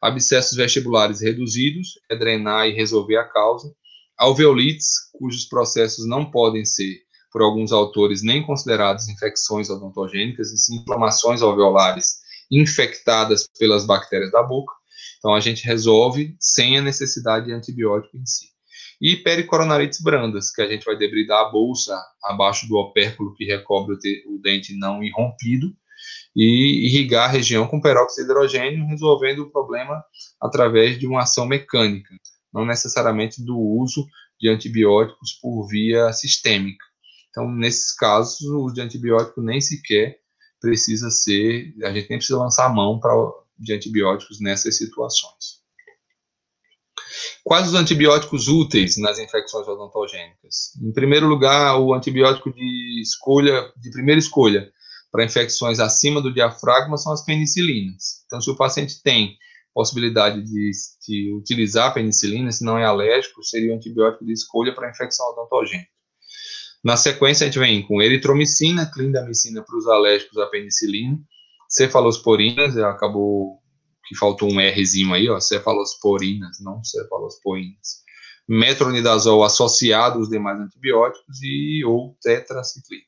[0.00, 3.72] Abscessos vestibulares reduzidos é drenar e resolver a causa
[4.22, 7.00] alveolites, cujos processos não podem ser,
[7.32, 14.42] por alguns autores, nem considerados infecções odontogênicas, e sim inflamações alveolares infectadas pelas bactérias da
[14.42, 14.72] boca.
[15.18, 18.51] Então, a gente resolve sem a necessidade de antibiótico em si.
[19.02, 23.96] E pericoronarites brandas, que a gente vai debridar a bolsa abaixo do opérculo que recobre
[24.26, 25.74] o, dente não irrompido,
[26.34, 30.02] e irrigar a região com peróxido de hidrogênio, resolvendo o problema
[30.40, 32.14] através de uma ação mecânica
[32.52, 34.06] não necessariamente do uso
[34.38, 36.84] de antibióticos por via sistêmica.
[37.30, 40.18] Então, nesses casos, o uso de antibiótico nem sequer
[40.60, 43.12] precisa ser, a gente nem precisa lançar a mão para,
[43.58, 45.61] de antibióticos nessas situações.
[47.44, 50.76] Quais os antibióticos úteis nas infecções odontogênicas?
[50.82, 54.70] Em primeiro lugar, o antibiótico de escolha, de primeira escolha,
[55.10, 58.22] para infecções acima do diafragma são as penicilinas.
[58.26, 59.36] Então, se o paciente tem
[59.74, 60.70] possibilidade de,
[61.06, 65.26] de utilizar a penicilina, se não é alérgico, seria o antibiótico de escolha para infecção
[65.30, 65.88] odontogênica.
[66.84, 71.18] Na sequência, a gente vem com eritromicina, clindamicina para os alérgicos à penicilina,
[71.68, 73.61] cefalosporinas, acabou
[74.04, 78.02] que faltou um Rzinho aí, ó, cefalosporinas, não cefalosporinas.
[78.48, 83.06] Metronidazol associado aos demais antibióticos e ou tetraciclinas.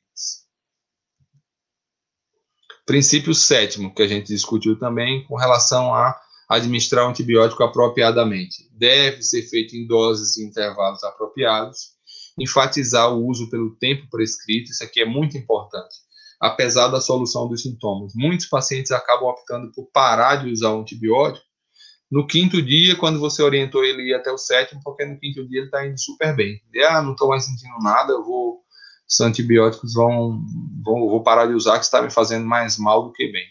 [2.87, 6.14] Princípio sétimo, que a gente discutiu também com relação a
[6.48, 8.68] administrar o antibiótico apropriadamente.
[8.72, 11.94] Deve ser feito em doses e intervalos apropriados.
[12.38, 15.94] Enfatizar o uso pelo tempo prescrito, isso aqui é muito importante.
[16.44, 21.46] Apesar da solução dos sintomas, muitos pacientes acabam optando por parar de usar o antibiótico
[22.12, 25.61] no quinto dia, quando você orientou ele ir até o sétimo, porque no quinto dia
[25.61, 26.61] ele está indo super bem.
[26.87, 28.62] Ah, não estou mais sentindo nada, eu vou
[29.09, 30.44] os antibióticos vão,
[30.85, 33.46] vão vou parar de usar, que está me fazendo mais mal do que bem.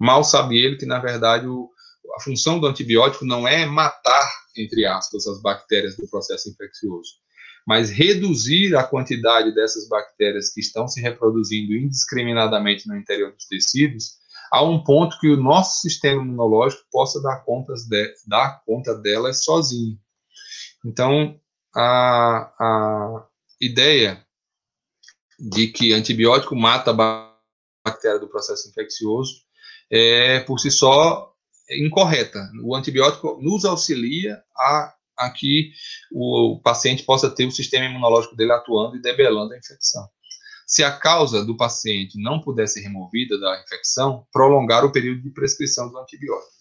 [0.00, 1.70] Mal sabe ele que, na verdade, o,
[2.16, 7.12] a função do antibiótico não é matar, entre aspas, as bactérias do processo infeccioso,
[7.66, 14.18] mas reduzir a quantidade dessas bactérias que estão se reproduzindo indiscriminadamente no interior dos tecidos,
[14.52, 19.42] a um ponto que o nosso sistema imunológico possa dar, contas de, dar conta delas
[19.42, 19.98] sozinho.
[20.84, 21.40] Então,
[21.74, 23.26] a, a
[23.60, 24.24] ideia
[25.38, 27.34] de que antibiótico mata a
[27.84, 29.42] bactéria do processo infeccioso
[29.90, 31.34] é, por si só,
[31.70, 32.38] incorreta.
[32.62, 35.70] O antibiótico nos auxilia a, a que
[36.12, 40.06] o paciente possa ter o sistema imunológico dele atuando e debelando a infecção.
[40.66, 45.30] Se a causa do paciente não puder ser removida da infecção, prolongar o período de
[45.30, 46.52] prescrição do antibiótico.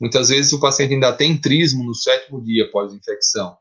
[0.00, 3.56] Muitas vezes o paciente ainda tem trismo no sétimo dia pós-infecção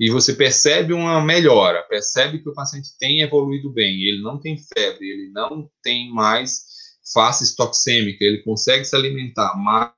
[0.00, 4.56] e você percebe uma melhora, percebe que o paciente tem evoluído bem, ele não tem
[4.56, 6.64] febre, ele não tem mais
[7.12, 9.54] face toxêmica, ele consegue se alimentar,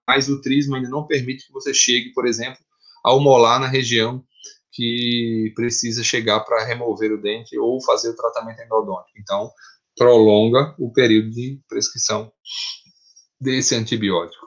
[0.07, 2.61] mas o trismo ainda não permite que você chegue, por exemplo,
[3.03, 4.25] ao molar na região
[4.73, 9.19] que precisa chegar para remover o dente ou fazer o tratamento endodôntico.
[9.19, 9.51] Então,
[9.97, 12.33] prolonga o período de prescrição
[13.41, 14.47] desse antibiótico.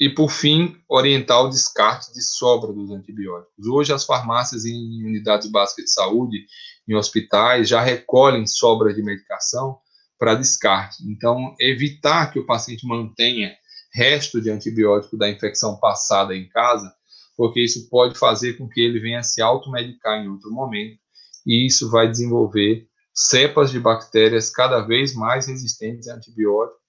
[0.00, 3.66] E, por fim, orientar o descarte de sobra dos antibióticos.
[3.66, 6.46] Hoje, as farmácias em unidades básicas de saúde,
[6.88, 9.78] em hospitais, já recolhem sobra de medicação
[10.18, 10.96] para descarte.
[11.08, 13.52] Então, evitar que o paciente mantenha
[13.92, 16.92] resto de antibiótico da infecção passada em casa,
[17.36, 20.98] porque isso pode fazer com que ele venha se automedicar em outro momento,
[21.46, 26.82] e isso vai desenvolver cepas de bactérias cada vez mais resistentes a antibióticos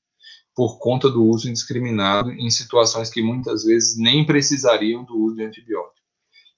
[0.55, 5.43] por conta do uso indiscriminado em situações que muitas vezes nem precisariam do uso de
[5.43, 5.93] antibiótico.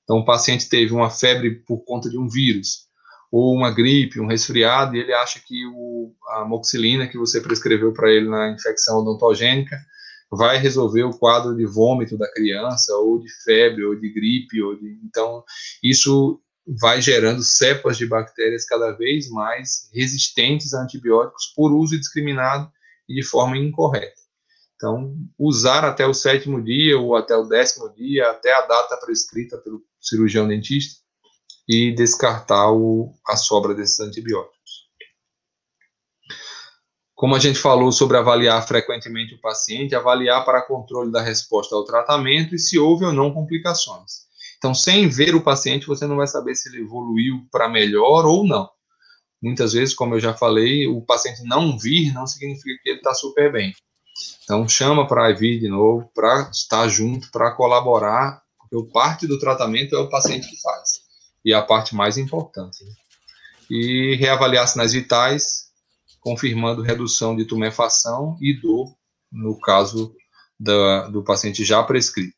[0.04, 2.88] Então, o paciente teve uma febre por conta de um vírus,
[3.32, 7.92] ou uma gripe, um resfriado, e ele acha que o, a moxilina que você prescreveu
[7.92, 9.78] para ele na infecção odontogênica
[10.32, 14.76] vai resolver o quadro de vômito da criança, ou de febre, ou de gripe, ou
[14.76, 15.00] de...
[15.04, 15.44] então
[15.82, 16.42] isso
[16.80, 22.70] vai gerando cepas de bactérias cada vez mais resistentes a antibióticos por uso indiscriminado
[23.08, 24.28] e de forma incorreta.
[24.76, 29.58] Então, usar até o sétimo dia ou até o décimo dia, até a data prescrita
[29.58, 31.02] pelo cirurgião dentista,
[31.68, 34.57] e descartar o, a sobra desses antibióticos.
[37.18, 41.84] Como a gente falou sobre avaliar frequentemente o paciente, avaliar para controle da resposta ao
[41.84, 44.28] tratamento e se houve ou não complicações.
[44.60, 48.46] Então, sem ver o paciente, você não vai saber se ele evoluiu para melhor ou
[48.46, 48.70] não.
[49.42, 53.16] Muitas vezes, como eu já falei, o paciente não vir não significa que ele está
[53.16, 53.74] super bem.
[54.44, 59.96] Então, chama para vir de novo, para estar junto, para colaborar, porque parte do tratamento
[59.96, 61.02] é o paciente que faz.
[61.44, 62.86] E é a parte mais importante.
[62.86, 62.92] Né?
[63.72, 65.67] E reavaliar sinais vitais,
[66.28, 68.94] confirmando redução de tumefação e dor,
[69.32, 70.14] no caso
[70.60, 72.36] da, do paciente já prescrito.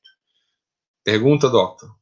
[1.04, 1.98] Pergunta, doctor?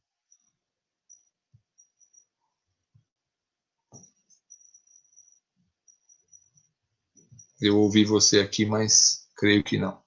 [7.58, 10.02] Eu ouvi você aqui, mas creio que não.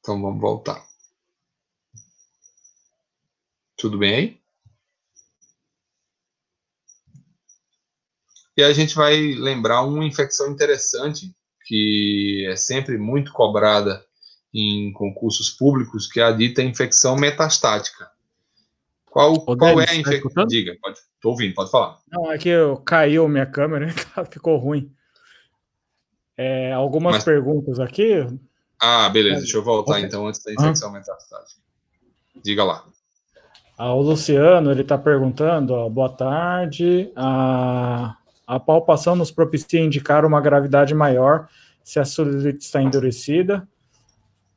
[0.00, 0.86] Então vamos voltar.
[3.78, 4.39] Tudo bem aí?
[8.56, 11.34] E a gente vai lembrar uma infecção interessante
[11.64, 14.04] que é sempre muito cobrada
[14.52, 18.10] em concursos públicos, que é a dita infecção metastática.
[19.06, 20.30] Qual, Ô, qual é a infecção?
[20.32, 20.98] Tá Diga, pode.
[21.20, 21.98] Tô ouvindo, pode falar.
[22.10, 24.92] Não, é que eu, caiu minha câmera, então ficou ruim.
[26.36, 27.24] É, algumas Mas...
[27.24, 28.26] perguntas aqui.
[28.80, 30.04] Ah, beleza, deixa eu voltar okay.
[30.04, 30.94] então antes da infecção uhum.
[30.94, 31.60] metastática.
[32.42, 32.84] Diga lá.
[33.76, 37.12] Ah, o Luciano, ele está perguntando, ó, boa tarde.
[37.14, 38.16] A,
[38.50, 41.48] a palpação nos propicia indicar uma gravidade maior
[41.84, 43.66] se a celulite está endurecida,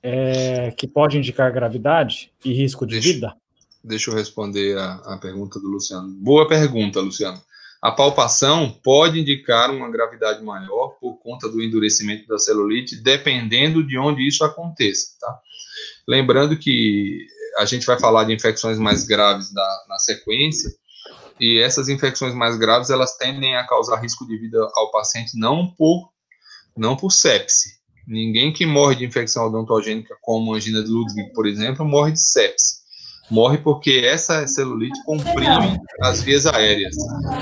[0.01, 3.35] é, que pode indicar gravidade e risco de deixa, vida?
[3.83, 6.09] Deixa eu responder a, a pergunta do Luciano.
[6.09, 7.39] Boa pergunta, Luciano.
[7.83, 13.95] a palpação pode indicar uma gravidade maior por conta do endurecimento da celulite, dependendo de
[13.99, 15.39] onde isso aconteça, tá?
[16.07, 17.27] Lembrando que
[17.59, 20.71] a gente vai falar de infecções mais graves da, na sequência,
[21.39, 25.67] e essas infecções mais graves, elas tendem a causar risco de vida ao paciente não
[25.67, 26.09] por,
[26.75, 27.81] não por sepse.
[28.07, 32.83] Ninguém que morre de infecção odontogênica, como angina de Ludwig, por exemplo, morre de sepse
[33.29, 36.95] morre porque essa celulite comprime as vias aéreas.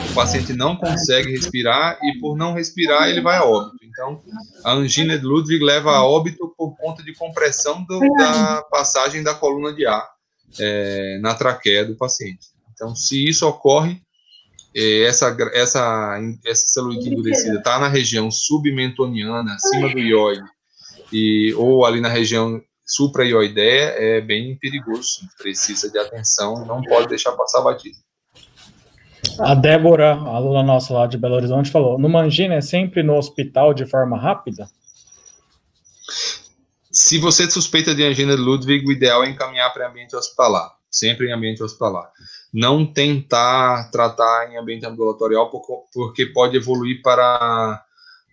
[0.10, 3.78] O paciente não consegue respirar e, por não respirar, ele vai a óbito.
[3.84, 4.22] Então,
[4.64, 9.34] a angina de Ludwig leva a óbito por conta de compressão do, da passagem da
[9.34, 10.08] coluna de ar
[10.60, 12.48] é, na traqueia do paciente.
[12.82, 14.02] Então, se isso ocorre,
[14.76, 20.42] é, essa, essa, essa celulite endurecida está na região submentoniana, acima do ióide,
[21.14, 27.34] e, ou ali na região supraioideia é bem perigoso, precisa de atenção, não pode deixar
[27.34, 27.98] passar batido.
[29.40, 33.16] A Débora, a aluna nossa lá de Belo Horizonte, falou: no Mangina é sempre no
[33.16, 34.68] hospital de forma rápida?
[36.92, 41.28] Se você suspeita de angina de Ludwig, o ideal é encaminhar para ambiente hospitalar, sempre
[41.28, 42.12] em ambiente hospitalar.
[42.54, 45.50] Não tentar tratar em ambiente ambulatorial,
[45.94, 47.84] porque pode evoluir para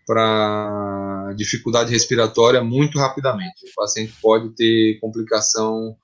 [0.07, 3.67] para dificuldade respiratória muito rapidamente.
[3.71, 5.95] O paciente pode ter complicação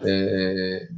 [0.00, 0.88] é,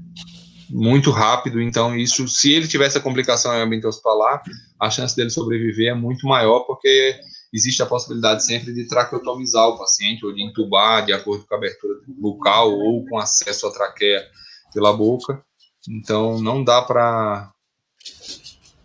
[0.71, 4.43] muito rápido, então isso, se ele tiver essa complicação em ambiente hospitalar,
[4.81, 7.15] a chance dele sobreviver é muito maior, porque
[7.53, 11.59] existe a possibilidade sempre de traqueotomizar o paciente, ou de intubar de acordo com a
[11.59, 14.27] abertura bucal, ou com acesso à traqueia
[14.73, 15.45] pela boca.
[15.89, 17.53] Então, não dá para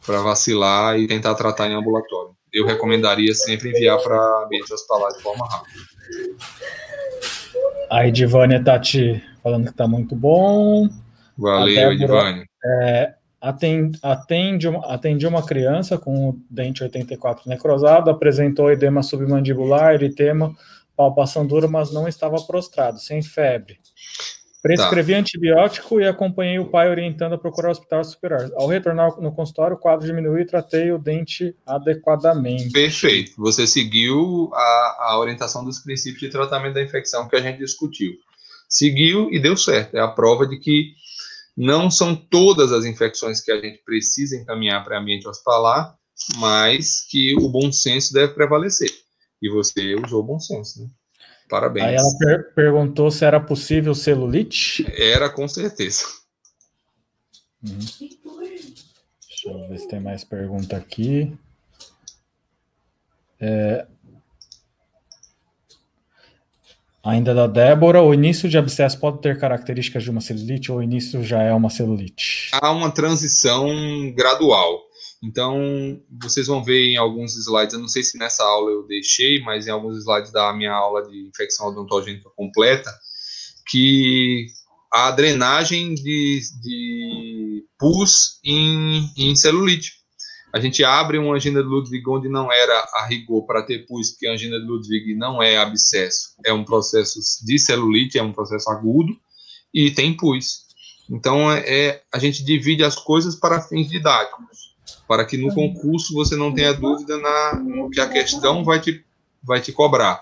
[0.07, 5.47] vacilar e tentar tratar em ambulatório eu recomendaria sempre enviar para ambiente hospitalar de forma
[5.47, 5.79] rápida.
[7.89, 10.89] A Edivânia tá te falando que tá muito bom.
[11.37, 12.45] Valeu, Edivânia.
[12.63, 19.93] É, atende, atende, uma, atende uma criança com o dente 84 necrosado, apresentou edema submandibular,
[19.93, 20.53] eritema,
[20.95, 23.79] palpação dura, mas não estava prostrado, sem febre.
[24.61, 25.19] Prescrevi tá.
[25.19, 28.51] antibiótico e acompanhei o pai orientando a procurar o hospital superior.
[28.55, 32.71] Ao retornar no consultório, o quadro diminuiu e tratei o dente adequadamente.
[32.71, 33.31] Perfeito.
[33.37, 38.13] Você seguiu a, a orientação dos princípios de tratamento da infecção que a gente discutiu.
[38.67, 39.95] Seguiu e deu certo.
[39.95, 40.93] É a prova de que
[41.55, 45.95] não são todas as infecções que a gente precisa encaminhar para ambiente hospitalar,
[46.37, 48.91] mas que o bom senso deve prevalecer.
[49.41, 50.89] E você usou o bom senso, né?
[51.49, 51.85] Parabéns.
[51.85, 54.85] Aí ela per perguntou se era possível celulite.
[54.95, 56.05] Era, com certeza.
[57.63, 57.79] Uhum.
[57.79, 61.35] Deixa eu ver se tem mais pergunta aqui.
[63.39, 63.87] É...
[67.03, 70.83] Ainda da Débora, o início de abscesso pode ter características de uma celulite ou o
[70.83, 72.49] início já é uma celulite?
[72.53, 73.65] Há uma transição
[74.11, 74.88] gradual.
[75.21, 79.41] Então, vocês vão ver em alguns slides, eu não sei se nessa aula eu deixei,
[79.41, 82.89] mas em alguns slides da minha aula de infecção odontogênica completa,
[83.67, 84.47] que
[84.91, 89.99] a drenagem de, de pus em, em celulite.
[90.53, 94.11] A gente abre uma angina de Ludwig onde não era a rigor para ter pus,
[94.11, 98.33] porque a angina de Ludwig não é abscesso, é um processo de celulite, é um
[98.33, 99.15] processo agudo,
[99.71, 100.61] e tem pus.
[101.07, 104.68] Então, é, a gente divide as coisas para fins didáticos
[105.09, 109.03] para que no concurso você não tenha dúvida na, no que a questão vai te,
[109.41, 110.21] vai te cobrar.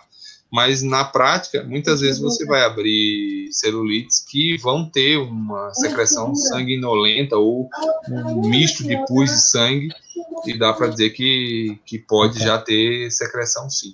[0.49, 7.35] Mas na prática, muitas vezes você vai abrir celulites que vão ter uma secreção sanguinolenta
[7.35, 7.69] ou
[8.09, 9.89] um misto de pus e sangue,
[10.45, 13.93] e dá para dizer que, que pode já ter secreção sim.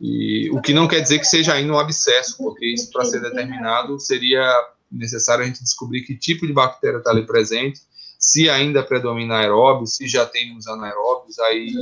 [0.00, 3.20] E, o que não quer dizer que seja ainda um abscesso, porque isso para ser
[3.20, 4.50] determinado seria
[4.90, 7.82] necessário a gente descobrir que tipo de bactéria está ali presente
[8.22, 11.74] se ainda predomina aeróbio, se já tem os anaeróbios, aí,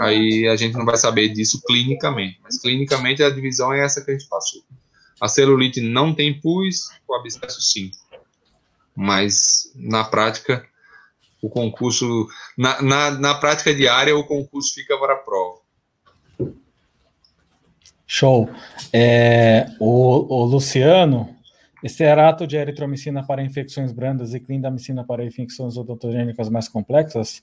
[0.00, 2.40] aí a gente não vai saber disso clinicamente.
[2.42, 4.62] Mas clinicamente a divisão é essa que a gente passou.
[5.20, 7.90] A celulite não tem pus, o abscesso sim.
[8.96, 10.66] Mas na prática,
[11.42, 12.26] o concurso,
[12.56, 15.58] na, na, na prática diária, o concurso fica para a prova.
[18.06, 18.48] Show.
[18.90, 21.37] É, o, o Luciano
[21.82, 27.42] Esterato de eritromicina para infecções brandas e clindamicina para infecções odontogênicas mais complexas.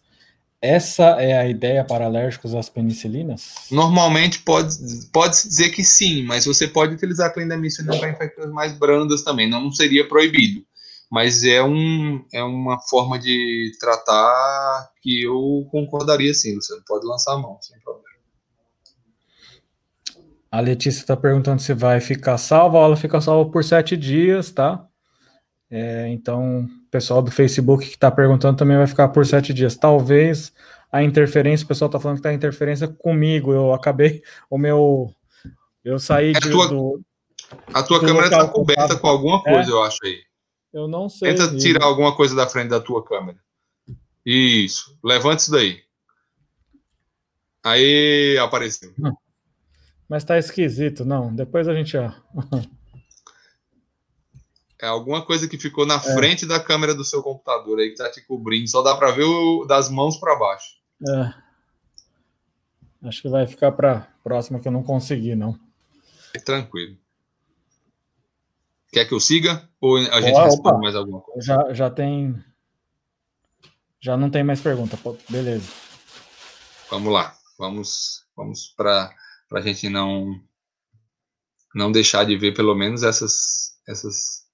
[0.62, 3.68] Essa é a ideia para alérgicos às penicilinas?
[3.72, 4.76] Normalmente pode,
[5.14, 9.72] pode dizer que sim, mas você pode utilizar clindamicina para infecções mais brandas também, não
[9.72, 10.66] seria proibido.
[11.12, 17.34] Mas é, um, é uma forma de tratar que eu concordaria sim, você pode lançar
[17.34, 18.05] a mão, sem problema.
[20.56, 22.78] A Letícia está perguntando se vai ficar salva.
[22.78, 24.88] Ela fica salva por sete dias, tá?
[25.70, 29.76] É, então, o pessoal do Facebook que está perguntando também vai ficar por sete dias.
[29.76, 30.53] Talvez
[30.89, 33.51] a interferência, o pessoal está falando que tá interferência comigo.
[33.51, 35.14] Eu acabei, o meu.
[35.84, 37.01] Eu saí é de, tua, do.
[37.74, 39.74] A tua do câmera está coberta com alguma coisa, é?
[39.74, 40.22] eu acho aí.
[40.72, 41.36] Eu não sei.
[41.36, 43.38] Tenta tirar alguma coisa da frente da tua câmera.
[44.26, 44.97] Isso.
[45.03, 45.82] Levante isso daí.
[47.62, 48.93] Aí apareceu.
[50.08, 51.34] Mas tá esquisito, não.
[51.34, 51.97] Depois a gente.
[51.97, 52.12] Ó.
[54.82, 55.99] É alguma coisa que ficou na é.
[55.99, 58.70] frente da câmera do seu computador aí que tá te cobrindo.
[58.70, 60.76] Só dá para ver o, das mãos para baixo.
[61.08, 61.34] É.
[63.08, 65.58] Acho que vai ficar para próxima que eu não consegui, não.
[66.43, 66.97] Tranquilo.
[68.91, 69.68] Quer que eu siga?
[69.80, 71.41] Ou a gente opa, responde mais alguma coisa?
[71.41, 72.43] Já, já tem.
[73.99, 74.99] Já não tem mais pergunta.
[75.30, 75.72] Beleza.
[76.89, 77.36] Vamos lá.
[77.58, 79.16] Vamos, vamos para
[79.54, 80.28] a gente não
[81.74, 84.46] não deixar de ver pelo menos essas essas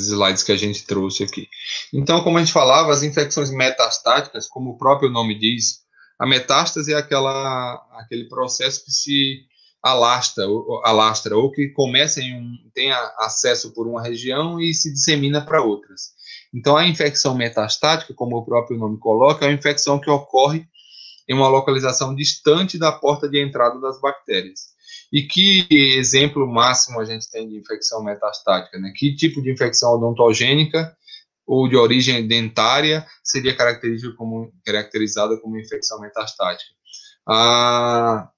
[0.00, 1.48] slides que a gente trouxe aqui.
[1.92, 5.84] Então, como a gente falava, as infecções metastáticas, como o próprio nome diz,
[6.18, 9.46] a metástase é aquela, aquele processo que se
[9.82, 14.92] alastra, ou, alastra, ou que começa em um, tem acesso por uma região e se
[14.92, 16.12] dissemina para outras.
[16.52, 20.66] Então, a infecção metastática, como o próprio nome coloca, é uma infecção que ocorre
[21.28, 24.76] em uma localização distante da porta de entrada das bactérias.
[25.12, 28.78] E que exemplo máximo a gente tem de infecção metastática?
[28.78, 28.92] Né?
[28.96, 30.96] Que tipo de infecção odontogênica
[31.46, 36.72] ou de origem dentária seria caracterizada como, caracterizada como infecção metastática?
[37.26, 38.30] Ah,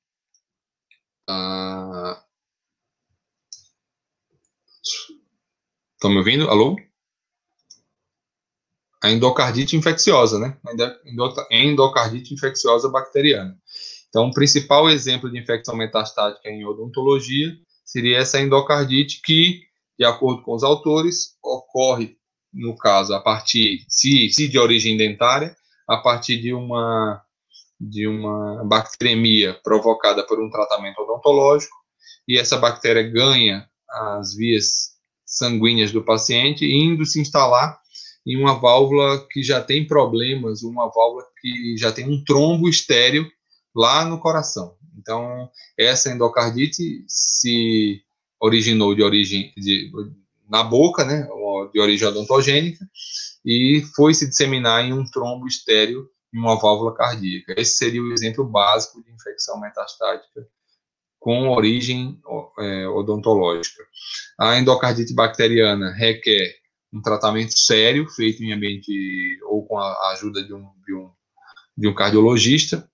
[6.01, 6.49] Estão me ouvindo?
[6.49, 6.77] Alô?
[9.03, 10.57] A endocardite infecciosa, né?
[11.51, 13.57] Endocardite infecciosa bacteriana.
[14.09, 19.61] Então, o principal exemplo de infecção metastática em odontologia seria essa endocardite que,
[19.99, 22.17] de acordo com os autores, ocorre,
[22.53, 25.57] no caso, a partir, se, se de origem dentária,
[25.89, 27.23] a partir de uma,
[27.81, 31.75] de uma bacteremia provocada por um tratamento odontológico,
[32.29, 34.91] e essa bactéria ganha as vias
[35.25, 37.80] sanguíneas do paciente, indo se instalar
[38.27, 43.31] em uma válvula que já tem problemas, uma válvula que já tem um trombo estéreo
[43.75, 44.77] lá no coração.
[44.99, 48.03] Então, essa endocardite se
[48.39, 49.91] originou de origem de,
[50.49, 51.27] na boca, né,
[51.73, 52.85] de origem odontogênica,
[53.45, 57.55] e foi se disseminar em um trombo estéreo em uma válvula cardíaca.
[57.57, 60.47] Esse seria o exemplo básico de infecção metastática
[61.19, 62.19] com origem
[62.59, 63.83] é, odontológica.
[64.39, 66.60] A endocardite bacteriana requer
[66.93, 71.11] um tratamento sério, feito em ambiente ou com a ajuda de um, de um,
[71.77, 72.89] de um cardiologista,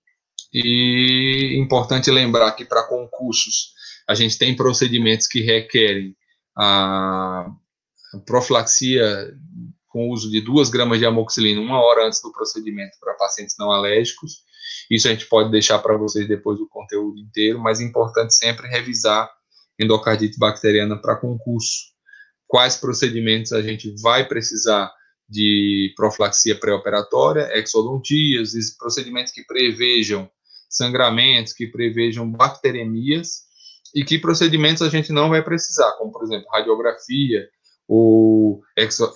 [0.53, 3.73] e importante lembrar que para concursos
[4.07, 6.15] a gente tem procedimentos que requerem
[6.57, 7.47] a
[8.25, 9.33] profilaxia
[9.87, 13.55] com o uso de 2 gramas de amoxicilina uma hora antes do procedimento para pacientes
[13.59, 14.43] não alérgicos.
[14.89, 18.67] Isso a gente pode deixar para vocês depois do conteúdo inteiro, mas é importante sempre
[18.67, 19.29] revisar
[19.79, 21.96] endocardite bacteriana para concurso.
[22.47, 24.91] Quais procedimentos a gente vai precisar
[25.29, 30.29] de profilaxia pré-operatória, exodontias, procedimentos que prevejam
[30.69, 33.47] sangramentos, que prevejam bacteremias
[33.93, 37.47] e que procedimentos a gente não vai precisar, como, por exemplo, radiografia
[37.87, 38.61] ou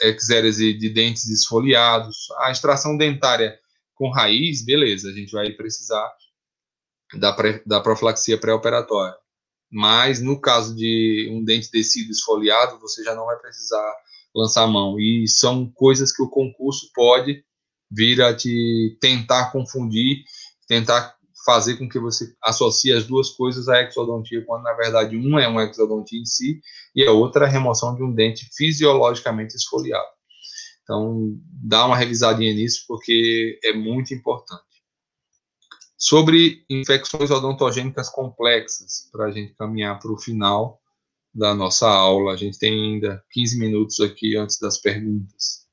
[0.01, 3.57] exérese de dentes esfoliados, a extração dentária
[3.95, 6.09] com raiz, beleza, a gente vai precisar
[7.15, 9.15] da, pré, da profilaxia pré-operatória.
[9.71, 13.95] Mas no caso de um dente descido esfoliado, você já não vai precisar
[14.35, 14.99] lançar mão.
[14.99, 17.43] E são coisas que o concurso pode
[17.89, 20.23] vir a te tentar confundir,
[20.67, 21.15] tentar
[21.45, 25.47] fazer com que você associe as duas coisas à exodontia, quando na verdade uma é
[25.47, 26.61] uma exodontia em si
[26.95, 30.05] e a outra é a remoção de um dente fisiologicamente esfoliado.
[30.83, 34.70] Então, dá uma revisadinha nisso, porque é muito importante.
[36.03, 40.81] Sobre infecções odontogênicas complexas, para a gente caminhar para o final
[41.31, 45.67] da nossa aula, a gente tem ainda 15 minutos aqui antes das perguntas.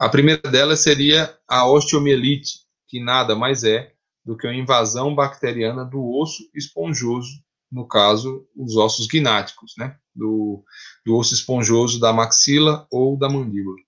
[0.00, 3.92] A primeira delas seria a osteomielite, que nada mais é
[4.24, 7.40] do que uma invasão bacteriana do osso esponjoso,
[7.70, 9.96] no caso, os ossos gnáticos, né?
[10.12, 10.64] Do,
[11.06, 13.78] do osso esponjoso da maxila ou da mandíbula.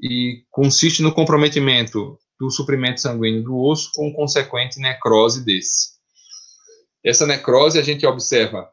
[0.00, 5.94] E consiste no comprometimento do suprimento sanguíneo do osso com consequente necrose desse.
[7.04, 8.68] Essa necrose a gente observa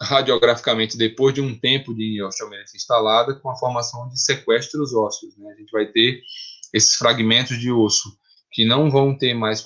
[0.00, 5.36] radiograficamente depois de um tempo de osteomielite instalada com a formação de sequestros ósseos.
[5.36, 5.52] Né?
[5.52, 6.20] A gente vai ter
[6.72, 8.16] esses fragmentos de osso
[8.50, 9.62] que não vão ter mais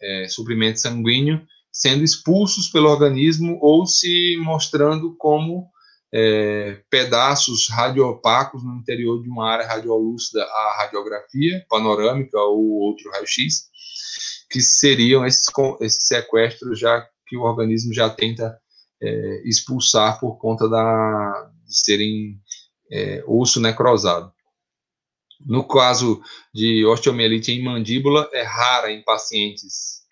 [0.00, 5.68] é, suprimento sanguíneo sendo expulsos pelo organismo ou se mostrando como
[6.16, 13.68] é, pedaços radioopacos no interior de uma área radiolúcida à radiografia panorâmica ou outro raio-x,
[14.48, 15.46] que seriam esses,
[15.80, 18.56] esses sequestros já que o organismo já tenta
[19.02, 22.38] é, expulsar por conta da, de serem
[22.92, 24.32] é, osso necrosado.
[25.44, 26.22] No caso
[26.54, 30.04] de osteomielite em mandíbula, é rara em pacientes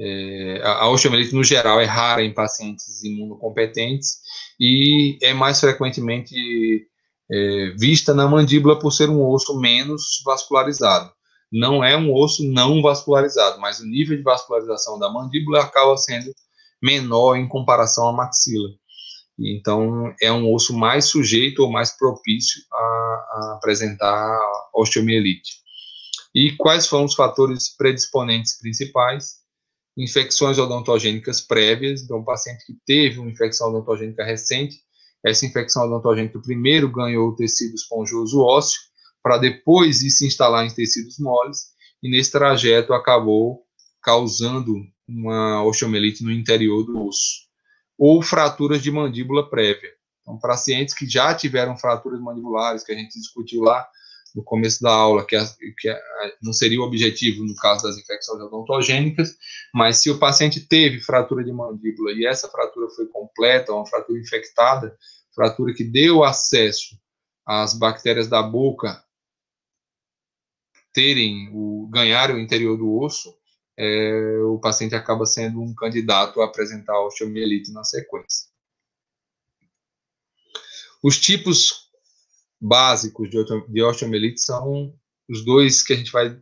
[0.00, 4.20] é, a osteomielite, no geral, é rara em pacientes imunocompetentes
[4.58, 6.86] e é mais frequentemente
[7.30, 11.12] é, vista na mandíbula por ser um osso menos vascularizado.
[11.50, 16.30] Não é um osso não vascularizado, mas o nível de vascularização da mandíbula acaba sendo
[16.82, 18.68] menor em comparação à maxila.
[19.38, 24.38] Então, é um osso mais sujeito ou mais propício a, a apresentar
[24.74, 25.58] osteomielite.
[26.34, 29.36] E quais foram os fatores predisponentes principais?
[29.98, 34.76] Infecções odontogênicas prévias, então, paciente que teve uma infecção odontogênica recente,
[35.26, 38.80] essa infecção odontogênica primeiro ganhou o tecido esponjoso ósseo,
[39.20, 43.64] para depois ir se instalar em tecidos moles, e nesse trajeto acabou
[44.00, 44.74] causando
[45.08, 47.48] uma osteomielite no interior do osso.
[47.98, 49.90] Ou fraturas de mandíbula prévia.
[50.22, 53.88] Então, pacientes que já tiveram fraturas mandibulares, que a gente discutiu lá,
[54.38, 55.44] no começo da aula, que, a,
[55.76, 55.98] que a,
[56.40, 59.36] não seria o objetivo no caso das infecções odontogênicas,
[59.74, 64.16] mas se o paciente teve fratura de mandíbula e essa fratura foi completa, uma fratura
[64.20, 64.96] infectada,
[65.34, 66.96] fratura que deu acesso
[67.44, 69.02] às bactérias da boca
[70.92, 73.34] terem o o interior do osso,
[73.76, 78.46] é, o paciente acaba sendo um candidato a apresentar osteomielite na sequência.
[81.02, 81.87] Os tipos
[82.60, 84.94] básicos de osteomielite são
[85.28, 86.36] os dois que a gente vai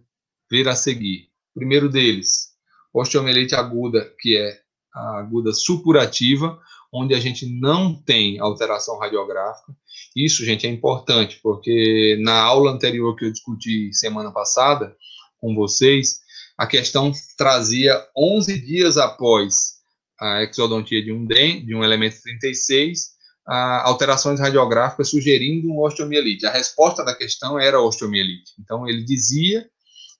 [0.51, 1.29] ver a seguir.
[1.55, 2.53] O primeiro deles,
[2.93, 4.61] osteomielite aguda, que é
[4.95, 6.59] a aguda supurativa,
[6.93, 9.75] onde a gente não tem alteração radiográfica.
[10.14, 14.97] Isso, gente, é importante, porque na aula anterior que eu discuti semana passada
[15.39, 16.21] com vocês,
[16.57, 19.77] a questão trazia 11 dias após
[20.19, 23.16] a exodontia de um, de um elemento 36,
[23.47, 26.47] alterações radiográficas sugerindo um osteomielite.
[26.47, 28.53] A resposta da questão era osteomielite.
[28.59, 29.68] Então, ele dizia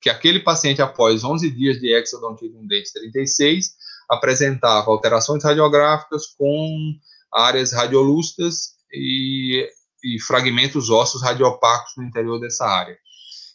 [0.00, 3.74] que aquele paciente, após 11 dias de exodontia de dente 36,
[4.08, 6.94] apresentava alterações radiográficas com
[7.32, 9.68] áreas radiolúcidas e,
[10.04, 12.96] e fragmentos ósseos radiopacos no interior dessa área.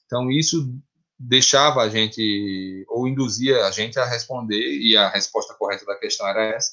[0.06, 0.70] Então, isso
[1.18, 6.28] deixava a gente, ou induzia a gente a responder, e a resposta correta da questão
[6.28, 6.72] era essa,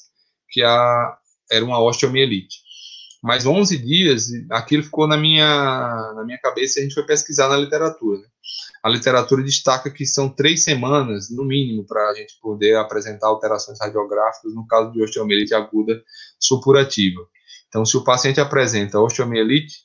[0.49, 1.17] que a,
[1.49, 2.68] era uma osteomielite.
[3.21, 7.49] Mas 11 dias, aquilo ficou na minha, na minha cabeça e a gente foi pesquisar
[7.49, 8.19] na literatura.
[8.19, 8.27] Né?
[8.81, 13.77] A literatura destaca que são três semanas, no mínimo, para a gente poder apresentar alterações
[13.79, 16.01] radiográficas no caso de osteomielite aguda
[16.39, 17.27] supurativa.
[17.67, 19.83] Então, se o paciente apresenta osteomielite,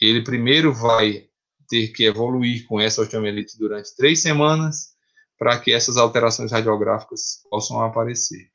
[0.00, 1.26] ele primeiro vai
[1.68, 4.92] ter que evoluir com essa osteomielite durante três semanas
[5.36, 8.48] para que essas alterações radiográficas possam aparecer.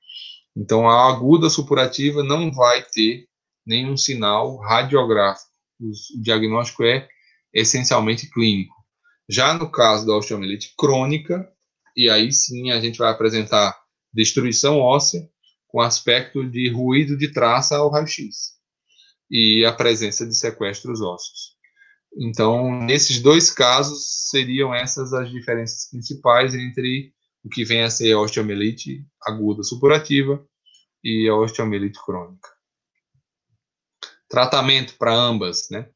[0.56, 3.28] Então, a aguda supurativa não vai ter
[3.68, 5.52] nenhum sinal radiográfico.
[5.80, 5.92] O
[6.22, 7.08] diagnóstico é
[7.54, 8.74] essencialmente clínico.
[9.30, 11.48] Já no caso da osteomielite crônica,
[11.96, 13.78] e aí sim a gente vai apresentar
[14.14, 15.30] destruição óssea
[15.68, 18.56] com aspecto de ruído de traça ao raio-x
[19.30, 21.58] e a presença de sequestros ósseos.
[22.18, 27.12] Então, nesses dois casos, seriam essas as diferenças principais entre
[27.44, 30.44] o que vem a ser a osteomielite aguda supurativa
[31.04, 32.57] e a osteomielite crônica
[34.30, 35.88] tratamento para ambas, né?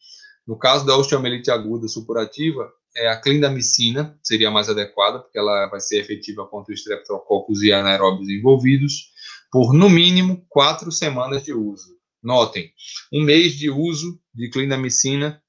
[0.47, 5.79] No caso da osteomielite aguda supurativa, é a clindamicina seria mais adequada, porque ela vai
[5.79, 9.11] ser efetiva contra os streptococcus e anaeróbios envolvidos,
[9.51, 11.97] por no mínimo quatro semanas de uso.
[12.21, 12.71] Notem,
[13.11, 15.41] um mês de uso de clindamicina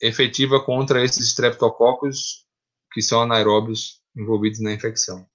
[0.00, 2.46] efetiva contra esses streptococcus
[2.92, 5.26] que são anaeróbios envolvidos na infecção.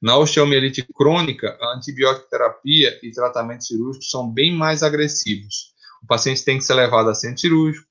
[0.00, 6.44] Na osteomielite crônica, a antibiótico terapia e tratamento cirúrgico são bem mais agressivos o paciente
[6.44, 7.86] tem que ser levado a centro cirúrgico,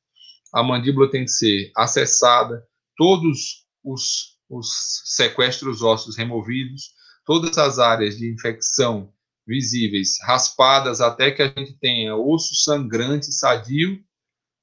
[0.53, 2.63] a mandíbula tem que ser acessada,
[2.95, 4.69] todos os, os
[5.05, 6.91] sequestros ósseos removidos,
[7.25, 9.13] todas as áreas de infecção
[9.45, 14.03] visíveis raspadas até que a gente tenha osso sangrante sadio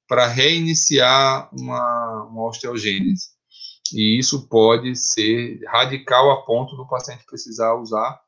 [0.07, 3.29] para reiniciar uma, uma osteogênese.
[3.93, 8.19] E isso pode ser radical a ponto do paciente precisar usar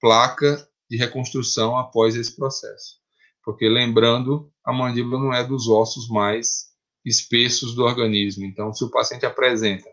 [0.00, 3.03] placa de reconstrução após esse processo.
[3.44, 6.72] Porque, lembrando, a mandíbula não é dos ossos mais
[7.04, 8.44] espessos do organismo.
[8.44, 9.88] Então, se o paciente apresenta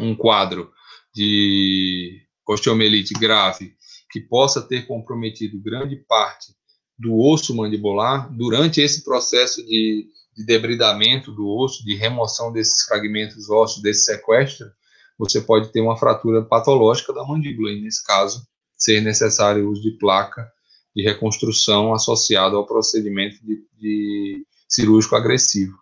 [0.00, 0.72] um quadro
[1.14, 3.74] de osteomielite grave
[4.10, 6.54] que possa ter comprometido grande parte
[6.98, 13.48] do osso mandibular, durante esse processo de, de debridamento do osso, de remoção desses fragmentos
[13.48, 14.70] ósseos, desse sequestro,
[15.18, 19.82] você pode ter uma fratura patológica da mandíbula, e nesse caso, ser necessário o uso
[19.82, 20.50] de placa
[20.94, 25.76] de reconstrução associado ao procedimento de, de cirúrgico agressivo,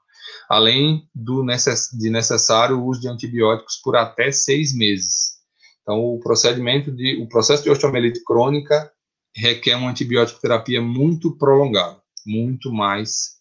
[0.49, 5.39] além do necess, de necessário uso de antibióticos por até seis meses.
[5.83, 8.91] Então, o procedimento de, o processo de osteomielite crônica
[9.35, 13.41] requer uma antibiótico terapia muito prolongada, muito mais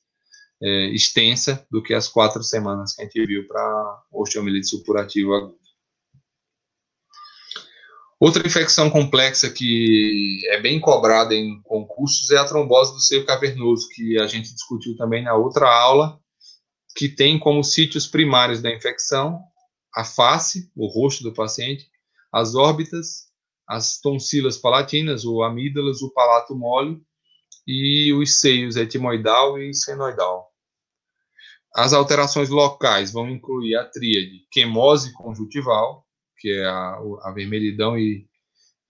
[0.61, 5.68] é, extensa do que as quatro semanas que a gente viu para osteomielite supurativa aguda.
[8.19, 13.87] Outra infecção complexa que é bem cobrada em concursos é a trombose do seio cavernoso,
[13.89, 16.19] que a gente discutiu também na outra aula,
[16.95, 19.39] que tem como sítios primários da infecção
[19.95, 21.89] a face, o rosto do paciente,
[22.31, 23.29] as órbitas,
[23.67, 27.01] as tonsilas palatinas, ou amígdalas, o palato mole
[27.67, 30.51] e os seios etimoidal e senoidal.
[31.75, 36.05] As alterações locais vão incluir a tríade quemose conjuntival,
[36.39, 38.25] que é a, a vermelhidão e,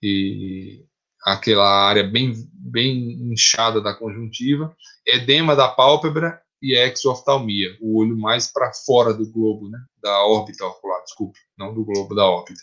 [0.01, 0.85] e
[1.25, 4.75] aquela área bem, bem inchada da conjuntiva,
[5.05, 10.65] edema da pálpebra e exoftalmia, o olho mais para fora do globo, né, da órbita
[10.65, 12.61] ocular, desculpe, não do globo da órbita.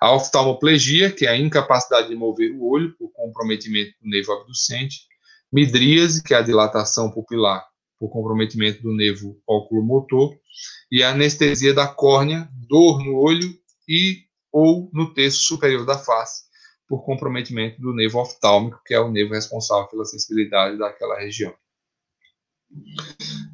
[0.00, 5.06] A oftalmoplegia, que é a incapacidade de mover o olho por comprometimento do nervo abducente,
[5.52, 7.64] midríase, que é a dilatação pupilar
[7.98, 10.34] por comprometimento do nervo oculomotor,
[10.90, 13.54] e a anestesia da córnea, dor no olho
[13.92, 16.44] e ou no terço superior da face,
[16.88, 21.54] por comprometimento do nervo oftálmico, que é o nervo responsável pela sensibilidade daquela região.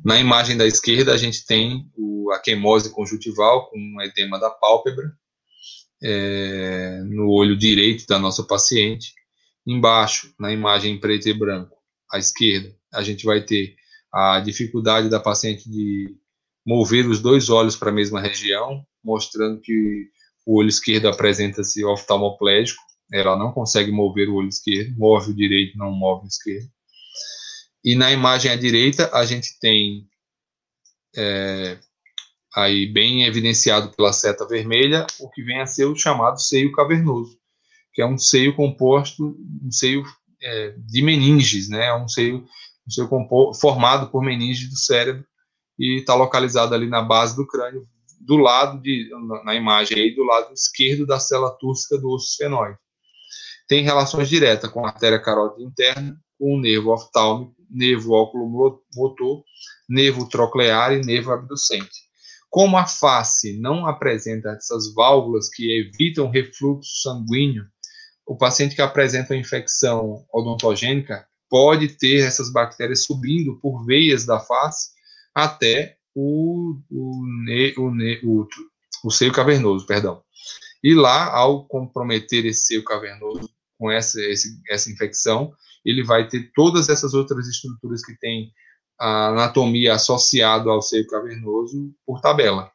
[0.05, 4.51] Na imagem da esquerda, a gente tem o, a queimose conjuntival com um edema da
[4.51, 5.12] pálpebra,
[6.03, 9.12] é, no olho direito da nossa paciente.
[9.66, 11.76] Embaixo, na imagem preto e branco,
[12.12, 13.74] à esquerda, a gente vai ter
[14.12, 16.16] a dificuldade da paciente de
[16.66, 20.11] mover os dois olhos para a mesma região, mostrando que
[20.49, 22.82] o olho esquerdo apresenta-se oftalmoplégico,
[23.12, 26.66] ela não consegue mover o olho esquerdo, move o direito, não move o esquerdo.
[27.84, 30.09] E na imagem à direita, a gente tem
[31.14, 31.78] é,
[32.57, 37.38] aí bem evidenciado pela seta vermelha o que vem a ser o chamado seio cavernoso,
[37.92, 40.03] que é um seio composto, um seio
[40.40, 41.88] é, de meninges, né?
[41.88, 42.38] É um seio,
[42.86, 43.07] um seio
[43.61, 45.26] formado por meninges do cérebro
[45.78, 47.86] e está localizado ali na base do crânio,
[48.20, 49.08] do lado de,
[49.44, 52.78] na imagem aí, do lado esquerdo da célula túrcica do osso esfenoide.
[53.66, 59.44] Tem relações diretas com a artéria carótida interna, com o nervo oftálmico, nervo oculomotor,
[59.88, 62.08] nervo troclear e nervo abducente.
[62.48, 67.66] Como a face não apresenta essas válvulas que evitam refluxo sanguíneo,
[68.26, 74.90] o paciente que apresenta infecção odontogênica pode ter essas bactérias subindo por veias da face
[75.34, 78.44] até o, o, ne, o, ne, o,
[79.04, 80.20] o seio cavernoso, perdão.
[80.82, 83.48] E lá, ao comprometer esse seio cavernoso
[83.78, 85.52] com essa, esse, essa infecção,
[85.84, 88.50] ele vai ter todas essas outras estruturas que têm
[88.98, 92.68] a anatomia associada ao seio cavernoso por tabela.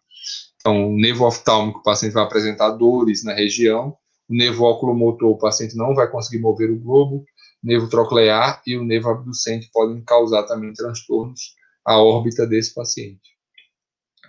[0.55, 3.97] Então, o nervo oftálmico, o paciente vai apresentar dores na região,
[4.29, 7.25] o nervo oculomotor, o paciente não vai conseguir mover o globo,
[7.61, 13.32] o nervo troclear e o nervo abducente podem causar também transtornos à órbita desse paciente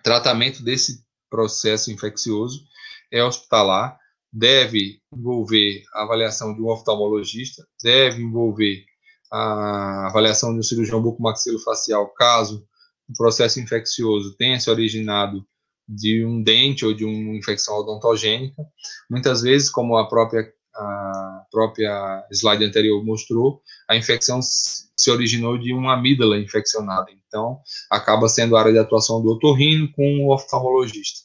[0.04, 2.62] tratamento desse processo infeccioso
[3.10, 3.98] é hospitalar,
[4.30, 8.84] deve envolver a avaliação de um oftalmologista, deve envolver
[9.32, 12.66] a avaliação de um cirurgião bucomaxilofacial, caso
[13.08, 15.44] o processo infeccioso tenha se originado
[15.88, 18.62] de um dente ou de uma infecção odontogênica.
[19.10, 25.72] Muitas vezes, como a própria a própria slide anterior mostrou, a infecção se originou de
[25.72, 27.06] uma amígdala infeccionada.
[27.26, 27.60] Então,
[27.90, 31.20] acaba sendo a área de atuação do otorrino com o oftalmologista.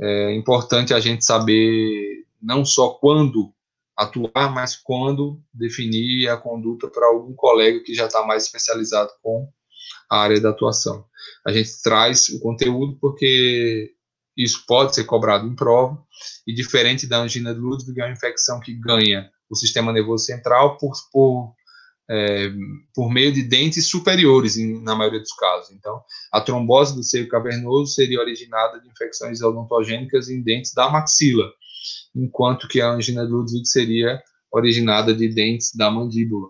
[0.00, 3.52] É importante a gente saber não só quando
[3.96, 9.46] atuar, mas quando definir a conduta para algum colega que já está mais especializado com
[10.08, 11.04] a área da atuação.
[11.46, 13.92] A gente traz o conteúdo porque
[14.42, 15.98] isso pode ser cobrado em prova,
[16.46, 20.78] e diferente da angina de Ludwig, é uma infecção que ganha o sistema nervoso central
[20.78, 21.54] por, por,
[22.08, 22.52] é,
[22.94, 25.72] por meio de dentes superiores, em, na maioria dos casos.
[25.72, 26.00] Então,
[26.32, 31.50] a trombose do seio cavernoso seria originada de infecções odontogênicas em dentes da maxila,
[32.14, 34.22] enquanto que a angina de Ludwig seria
[34.52, 36.48] originada de dentes da mandíbula.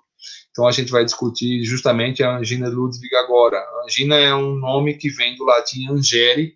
[0.50, 3.56] Então, a gente vai discutir justamente a angina Ludwig agora.
[3.56, 6.54] A angina é um nome que vem do latim angere,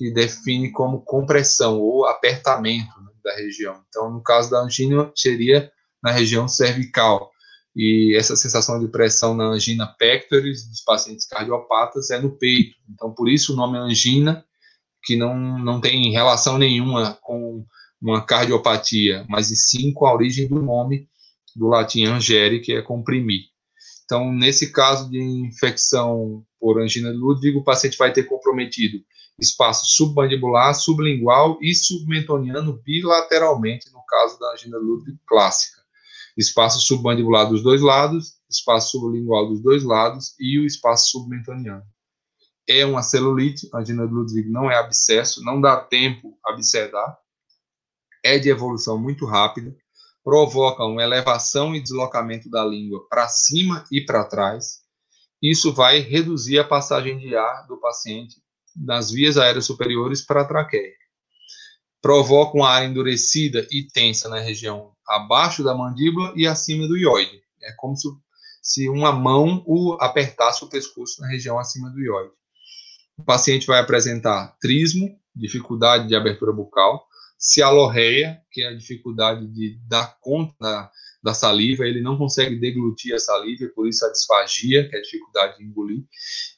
[0.00, 3.82] que define como compressão ou apertamento né, da região.
[3.86, 5.70] Então, no caso da angina, seria
[6.02, 7.30] na região cervical.
[7.76, 12.74] e essa sensação de pressão na angina pectoris dos pacientes cardiopatas é no peito.
[12.88, 14.42] Então, por isso o nome angina,
[15.04, 17.66] que não, não tem relação nenhuma com
[18.00, 21.10] uma cardiopatia, mas e sim com a origem do nome
[21.54, 23.42] do latim angere, que é comprimir.
[24.06, 29.04] Então, nesse caso de infecção por angina de Ludwig, o paciente vai ter comprometido
[29.40, 35.80] espaço submandibular, sublingual e submentoniano bilateralmente, no caso da angina Ludwig clássica.
[36.36, 41.82] Espaço submandibular dos dois lados, espaço sublingual dos dois lados e o espaço submentoniano.
[42.68, 47.18] É uma celulite, a angina Ludwig não é abscesso, não dá tempo abscedar,
[48.22, 49.74] é de evolução muito rápida,
[50.22, 54.80] provoca uma elevação e deslocamento da língua para cima e para trás.
[55.42, 58.36] Isso vai reduzir a passagem de ar do paciente
[58.76, 60.94] nas vias aéreas superiores para a traqueia.
[62.00, 67.42] Provoca uma área endurecida e tensa na região abaixo da mandíbula e acima do ióide.
[67.62, 68.08] É como se,
[68.62, 72.32] se uma mão o apertasse o pescoço na região acima do ióide.
[73.18, 77.06] O paciente vai apresentar trismo, dificuldade de abertura bucal,
[77.38, 80.90] cialorreia, que é a dificuldade de dar conta da,
[81.22, 85.02] da saliva, ele não consegue deglutir a saliva, por isso a disfagia, que é a
[85.02, 86.04] dificuldade de engolir.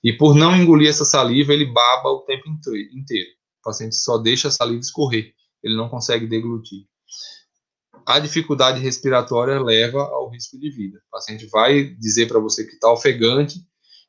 [0.02, 3.30] E por não engolir essa saliva, ele baba o tempo inteiro.
[3.60, 6.86] O paciente só deixa a saliva escorrer, ele não consegue deglutir.
[8.06, 10.98] A dificuldade respiratória leva ao risco de vida.
[11.06, 13.60] O paciente vai dizer para você que está ofegante,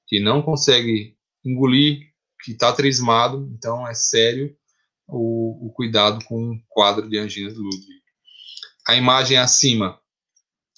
[0.08, 1.99] que não consegue engolir,
[2.43, 4.56] que está trismado, então é sério
[5.08, 8.04] o, o cuidado com o quadro de angina de Ludwig.
[8.88, 9.99] A imagem acima,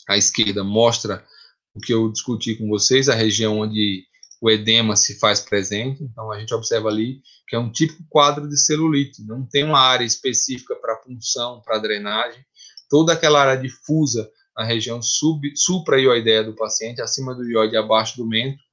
[0.07, 1.25] à esquerda, mostra
[1.73, 4.05] o que eu discuti com vocês, a região onde
[4.41, 6.03] o edema se faz presente.
[6.03, 9.79] Então, a gente observa ali que é um típico quadro de celulite, não tem uma
[9.79, 12.43] área específica para punção, para drenagem.
[12.89, 18.17] Toda aquela área difusa na região sub, supra-ioideia do paciente, acima do ióide e abaixo
[18.17, 18.63] do mento,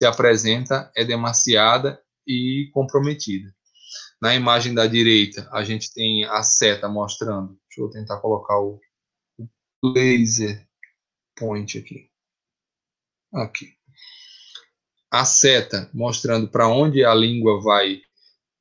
[0.00, 3.54] se apresenta edemaciada e comprometida.
[4.20, 7.58] Na imagem da direita, a gente tem a seta mostrando.
[7.68, 8.80] Deixa eu tentar colocar o,
[9.82, 10.66] laser
[11.40, 12.10] point aqui.
[13.32, 13.74] Aqui.
[15.10, 18.02] A seta mostrando para onde a língua vai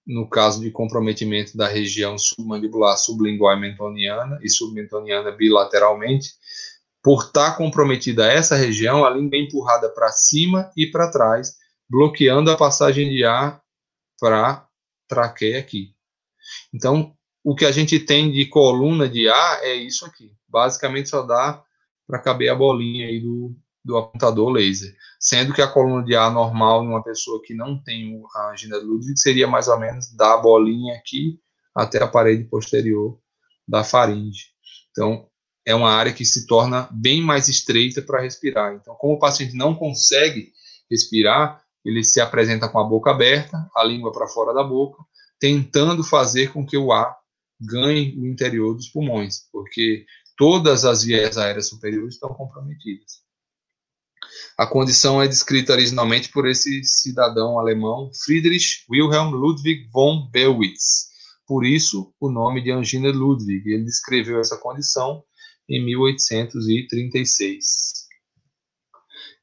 [0.09, 6.33] no caso de comprometimento da região submandibular, sublingual e mentoniana e submentoniana bilateralmente.
[7.03, 11.57] Por estar tá comprometida essa região, a língua é empurrada para cima e para trás,
[11.87, 13.61] bloqueando a passagem de ar
[14.19, 14.67] para
[15.07, 15.93] traqueia aqui.
[16.73, 17.13] Então,
[17.43, 20.33] o que a gente tem de coluna de ar é isso aqui.
[20.47, 21.63] Basicamente, só dá
[22.09, 23.55] para caber a bolinha aí do,
[23.85, 24.91] do apontador laser.
[25.19, 28.79] Sendo que a coluna de ar normal em uma pessoa que não tem a angina
[28.79, 31.39] de Ludwig seria mais ou menos da bolinha aqui
[31.75, 33.19] até a parede posterior
[33.67, 34.47] da faringe.
[34.89, 35.27] Então,
[35.63, 38.73] é uma área que se torna bem mais estreita para respirar.
[38.73, 40.51] Então, como o paciente não consegue
[40.89, 44.97] respirar, ele se apresenta com a boca aberta, a língua para fora da boca,
[45.39, 47.15] tentando fazer com que o ar
[47.61, 50.05] ganhe o interior dos pulmões, porque
[50.39, 53.19] todas as vias aéreas superiores estão comprometidas.
[54.57, 61.09] A condição é descrita originalmente por esse cidadão alemão Friedrich Wilhelm Ludwig von Bewitz.
[61.45, 63.69] Por isso, o nome de angina Ludwig.
[63.69, 65.21] Ele descreveu essa condição
[65.67, 68.07] em 1836.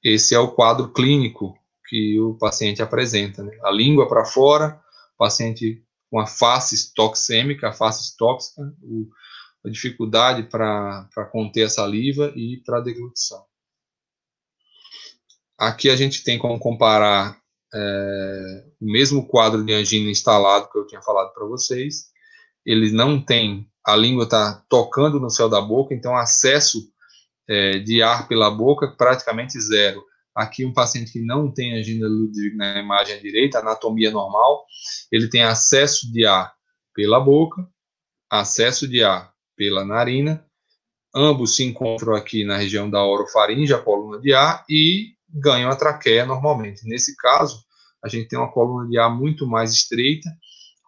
[0.03, 1.55] Esse é o quadro clínico
[1.89, 3.43] que o paciente apresenta.
[3.43, 3.55] Né?
[3.65, 4.81] A língua para fora,
[5.19, 9.11] paciente com a face toxêmica, a face tóxica, o,
[9.67, 13.45] a dificuldade para conter a saliva e para a deglutição.
[15.59, 17.41] Aqui a gente tem como comparar
[17.75, 22.11] é, o mesmo quadro de angina instalado que eu tinha falado para vocês.
[22.65, 26.89] Ele não tem, a língua está tocando no céu da boca, então acesso
[27.49, 30.05] é, de ar pela boca praticamente zero.
[30.35, 34.67] Aqui um paciente que não tem angina Ludwig na imagem direita, anatomia normal,
[35.11, 36.55] ele tem acesso de ar
[36.95, 37.67] pela boca,
[38.31, 40.45] acesso de ar pela narina,
[41.15, 45.77] ambos se encontram aqui na região da orofaringe, a coluna de ar, e ganham a
[45.77, 46.87] traqueia normalmente.
[46.87, 47.65] Nesse caso,
[48.03, 50.29] a gente tem uma coluna de ar muito mais estreita,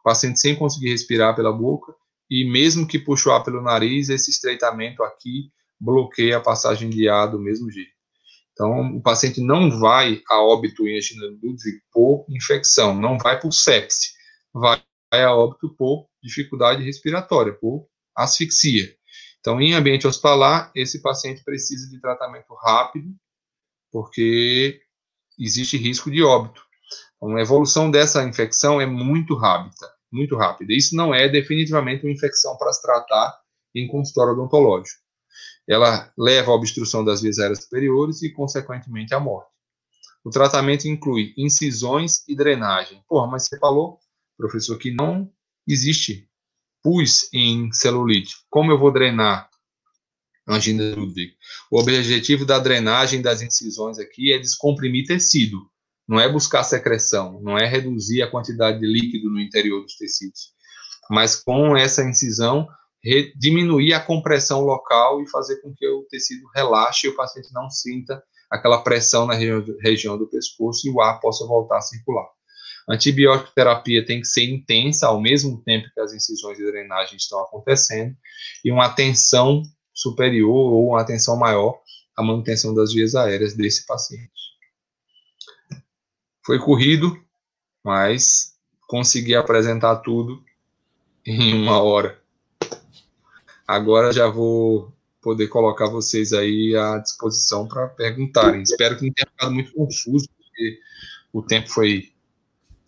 [0.00, 1.92] o paciente sem conseguir respirar pela boca,
[2.30, 5.50] e mesmo que puxe o ar pelo nariz, esse estreitamento aqui
[5.80, 7.96] bloqueia a passagem de ar do mesmo jeito.
[8.52, 13.52] Então, o paciente não vai a óbito em angina Ludwig por infecção, não vai por
[13.52, 14.10] sepse,
[14.52, 17.86] vai a óbito por dificuldade respiratória, por
[18.18, 18.94] asfixia.
[19.40, 23.14] Então, em ambiente hospitalar, esse paciente precisa de tratamento rápido,
[23.90, 24.80] porque
[25.38, 26.60] existe risco de óbito.
[27.16, 30.72] Então, a evolução dessa infecção é muito rápida, muito rápida.
[30.72, 33.40] Isso não é definitivamente uma infecção para se tratar
[33.74, 35.00] em consultório odontológico.
[35.68, 39.50] ela leva à obstrução das vias aéreas superiores e, consequentemente, à morte.
[40.24, 43.02] O tratamento inclui incisões e drenagem.
[43.06, 43.98] Porra, mas você falou,
[44.36, 45.30] professor, que não
[45.66, 46.27] existe
[46.88, 48.34] pus em celulite.
[48.48, 49.50] Como eu vou drenar
[50.48, 51.34] angina Ludwig?
[51.70, 55.58] O objetivo da drenagem das incisões aqui é descomprimir tecido,
[56.08, 60.54] não é buscar secreção, não é reduzir a quantidade de líquido no interior dos tecidos.
[61.10, 62.66] Mas com essa incisão,
[63.36, 67.68] diminuir a compressão local e fazer com que o tecido relaxe e o paciente não
[67.68, 72.37] sinta aquela pressão na região do pescoço e o ar possa voltar a circular.
[72.88, 77.16] A antibiótico terapia tem que ser intensa ao mesmo tempo que as incisões de drenagem
[77.16, 78.16] estão acontecendo
[78.64, 79.62] e uma atenção
[79.92, 81.80] superior ou uma atenção maior
[82.16, 84.32] à manutenção das vias aéreas desse paciente.
[86.44, 87.22] Foi corrido,
[87.84, 88.54] mas
[88.86, 90.42] consegui apresentar tudo
[91.26, 92.18] em uma hora.
[93.66, 98.62] Agora já vou poder colocar vocês aí à disposição para perguntarem.
[98.62, 100.80] Espero que não tenha ficado muito confuso, porque
[101.34, 102.10] o tempo foi,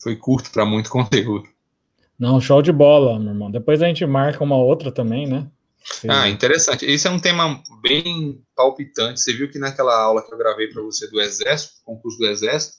[0.02, 1.48] foi curto para muito conteúdo.
[2.18, 3.50] Não, show de bola, meu irmão.
[3.50, 5.46] Depois a gente marca uma outra também, né?
[5.82, 6.08] Sim.
[6.10, 6.84] Ah, interessante.
[6.84, 9.20] Esse é um tema bem palpitante.
[9.20, 12.76] Você viu que naquela aula que eu gravei para você do Exército, concurso do Exército,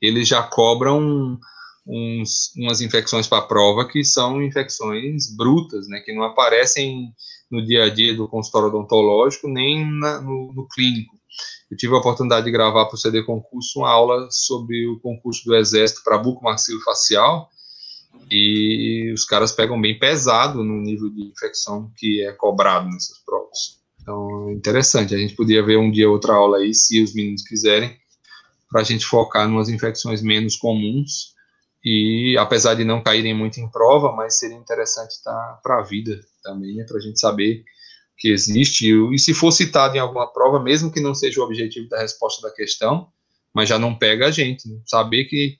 [0.00, 1.38] eles já cobram
[1.86, 7.12] uns, umas infecções para prova que são infecções brutas, né, que não aparecem
[7.50, 11.16] no dia a dia do consultório odontológico nem na, no, no, clínico.
[11.70, 15.44] Eu tive a oportunidade de gravar para o CD Concurso uma aula sobre o concurso
[15.44, 17.50] do Exército para bucomaxilofacial
[18.30, 23.80] e os caras pegam bem pesado no nível de infecção que é cobrado nessas provas.
[24.00, 25.14] Então, interessante.
[25.14, 27.96] A gente podia ver um dia outra aula aí, se os meninos quiserem,
[28.70, 31.34] para a gente focar em umas infecções menos comuns
[31.84, 35.82] e apesar de não caírem muito em prova, mas seria interessante estar tá para a
[35.82, 37.64] vida também, né, para a gente saber
[38.16, 41.88] que existe, e se for citado em alguma prova, mesmo que não seja o objetivo
[41.88, 43.08] da resposta da questão,
[43.52, 44.78] mas já não pega a gente, né?
[44.86, 45.58] saber que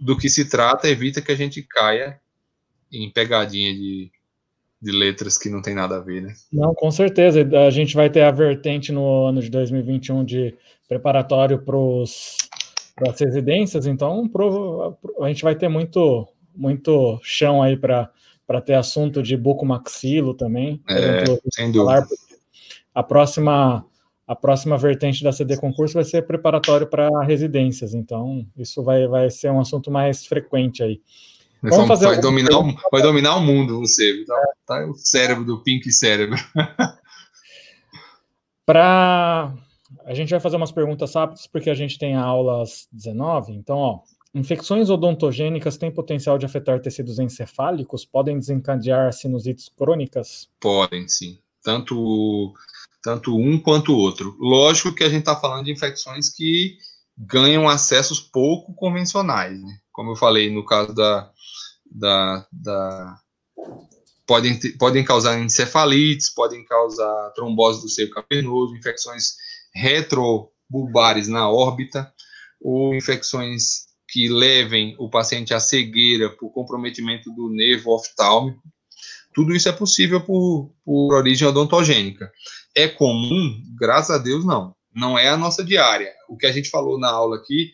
[0.00, 2.18] do que se trata evita que a gente caia
[2.90, 4.10] em pegadinha de,
[4.80, 6.32] de letras que não tem nada a ver, né?
[6.52, 10.56] Não, com certeza, a gente vai ter a vertente no ano de 2021 de
[10.88, 11.76] preparatório para
[13.10, 14.28] as residências, então
[15.20, 16.26] a gente vai ter muito,
[16.56, 18.10] muito chão aí para
[18.60, 20.82] ter assunto de bucomaxilo também.
[20.88, 22.06] É, sem dúvida.
[22.94, 23.84] A próxima,
[24.26, 29.30] a próxima vertente da CD concurso vai ser preparatório para residências, então isso vai, vai
[29.30, 31.00] ser um assunto mais frequente aí.
[31.62, 34.24] Vamos fazer vai, dominar o, vai dominar o mundo, você.
[34.24, 36.38] Tá, tá o cérebro do Pink Cérebro.
[38.64, 39.52] para
[40.04, 43.52] a gente vai fazer umas perguntas rápidas porque a gente tem a aula às 19.
[43.52, 44.00] Então, ó,
[44.34, 48.04] infecções odontogênicas têm potencial de afetar tecidos encefálicos?
[48.04, 50.48] Podem desencadear sinusites crônicas?
[50.60, 51.38] Podem, sim.
[51.62, 52.54] Tanto,
[53.02, 54.36] tanto um quanto o outro.
[54.38, 56.76] Lógico que a gente está falando de infecções que
[57.16, 59.78] ganham acessos pouco convencionais, né?
[59.92, 61.30] Como eu falei no caso da,
[61.90, 63.20] da, da
[64.26, 69.34] podem, podem causar encefalites, podem causar trombose do seio cavernoso, infecções
[69.74, 72.12] retrobulbares na órbita,
[72.60, 78.62] ou infecções que levem o paciente à cegueira por comprometimento do nervo oftálmico.
[79.34, 82.32] Tudo isso é possível por, por origem odontogênica.
[82.74, 83.62] É comum?
[83.78, 84.74] Graças a Deus, não.
[84.94, 86.12] Não é a nossa diária.
[86.28, 87.70] O que a gente falou na aula aqui,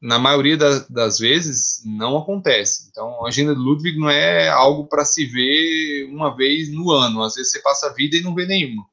[0.00, 2.88] na maioria das, das vezes, não acontece.
[2.90, 7.22] Então, a angina de Ludwig não é algo para se ver uma vez no ano.
[7.22, 8.84] Às vezes você passa a vida e não vê nenhuma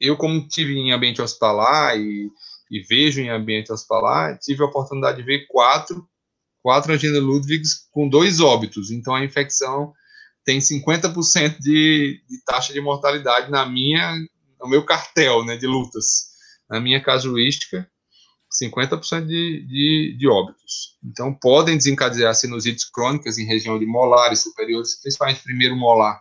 [0.00, 2.30] eu, como tive em ambiente hospitalar e,
[2.70, 6.08] e, vejo em ambiente hospitalar, tive a oportunidade de ver quatro,
[6.62, 8.90] quatro angina Ludwigs com dois óbitos.
[8.90, 9.92] Então, a infecção
[10.44, 14.14] tem 50% de, de taxa de mortalidade na minha,
[14.60, 16.30] no meu cartel né, de lutas.
[16.68, 17.90] Na minha casuística,
[18.62, 20.96] 50% de, de, de óbitos.
[21.04, 26.20] Então, podem desencadear sinusites crônicas em região de molares superiores, principalmente primeiro molar,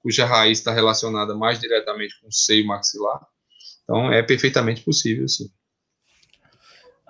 [0.00, 3.20] cuja raiz está relacionada mais diretamente com o seio maxilar.
[3.84, 5.48] Então, é perfeitamente possível, sim.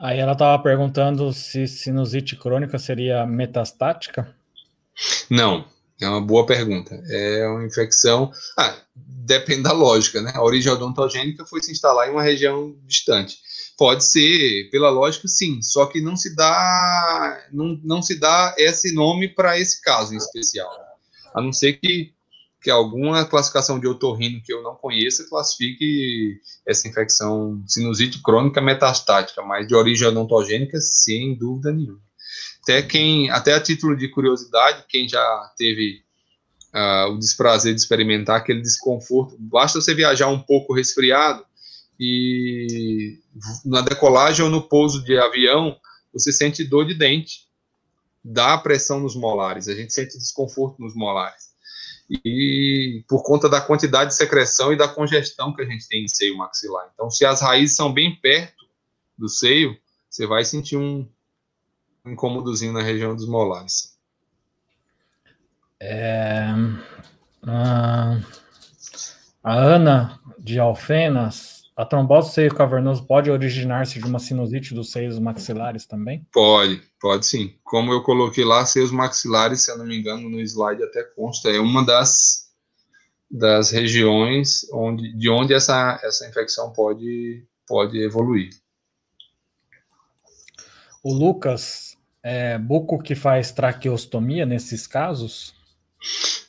[0.01, 4.35] Aí ela estava perguntando se sinusite crônica seria metastática?
[5.29, 5.65] Não,
[6.01, 6.95] é uma boa pergunta.
[7.11, 8.31] É uma infecção.
[8.57, 10.33] Ah, depende da lógica, né?
[10.35, 13.39] A origem odontogênica foi se instalar em uma região distante.
[13.77, 18.93] Pode ser, pela lógica, sim, só que não se dá, não, não se dá esse
[18.93, 20.71] nome para esse caso em especial.
[21.35, 22.13] A não ser que
[22.61, 29.43] que alguma classificação de otorrino que eu não conheça classifique essa infecção sinusite crônica metastática,
[29.43, 32.01] mas de origem odontogênica, sem dúvida nenhuma.
[32.63, 36.03] Até quem, até a título de curiosidade, quem já teve
[36.75, 39.37] uh, o desprazer de experimentar aquele desconforto.
[39.39, 41.45] Basta você viajar um pouco resfriado
[41.99, 43.19] e
[43.65, 45.77] na decolagem ou no pouso de avião
[46.13, 47.49] você sente dor de dente,
[48.25, 51.48] dá pressão nos molares, a gente sente desconforto nos molares.
[52.11, 56.09] E por conta da quantidade de secreção e da congestão que a gente tem em
[56.09, 56.91] seio maxilar.
[56.95, 58.67] Então, se as raízes são bem perto
[59.17, 59.77] do seio,
[60.09, 61.07] você vai sentir um
[62.07, 63.99] incômodozinho na região dos molares.
[65.81, 66.47] É,
[67.47, 68.19] a,
[69.45, 75.17] a Ana de Alfenas, a trombose seio cavernoso pode originar-se de uma sinusite dos seios
[75.17, 76.27] maxilares também?
[76.33, 77.55] Pode, pode sim.
[77.63, 81.51] Como eu coloquei lá, seios maxilares, se eu não me engano, no slide até consta,
[81.51, 82.51] é uma das,
[83.31, 88.51] das regiões onde, de onde essa, essa infecção pode, pode evoluir.
[91.01, 95.55] O Lucas, é buco que faz traqueostomia nesses casos?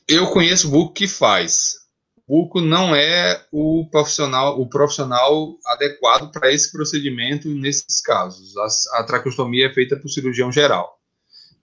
[0.08, 1.88] Eu conheço buco que faz.
[2.30, 8.56] Buco não é o profissional, o profissional adequado para esse procedimento nesses casos.
[8.56, 11.00] A, a é feita por cirurgião geral.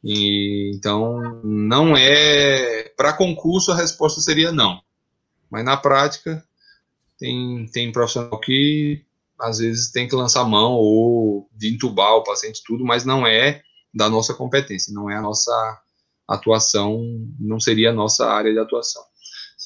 [0.03, 2.89] E, então, não é.
[2.97, 4.81] Para concurso, a resposta seria não.
[5.49, 6.45] Mas na prática,
[7.17, 9.05] tem, tem profissional que
[9.39, 13.62] às vezes tem que lançar mão ou de entubar o paciente tudo, mas não é
[13.95, 15.81] da nossa competência, não é a nossa
[16.27, 17.01] atuação,
[17.39, 19.03] não seria a nossa área de atuação,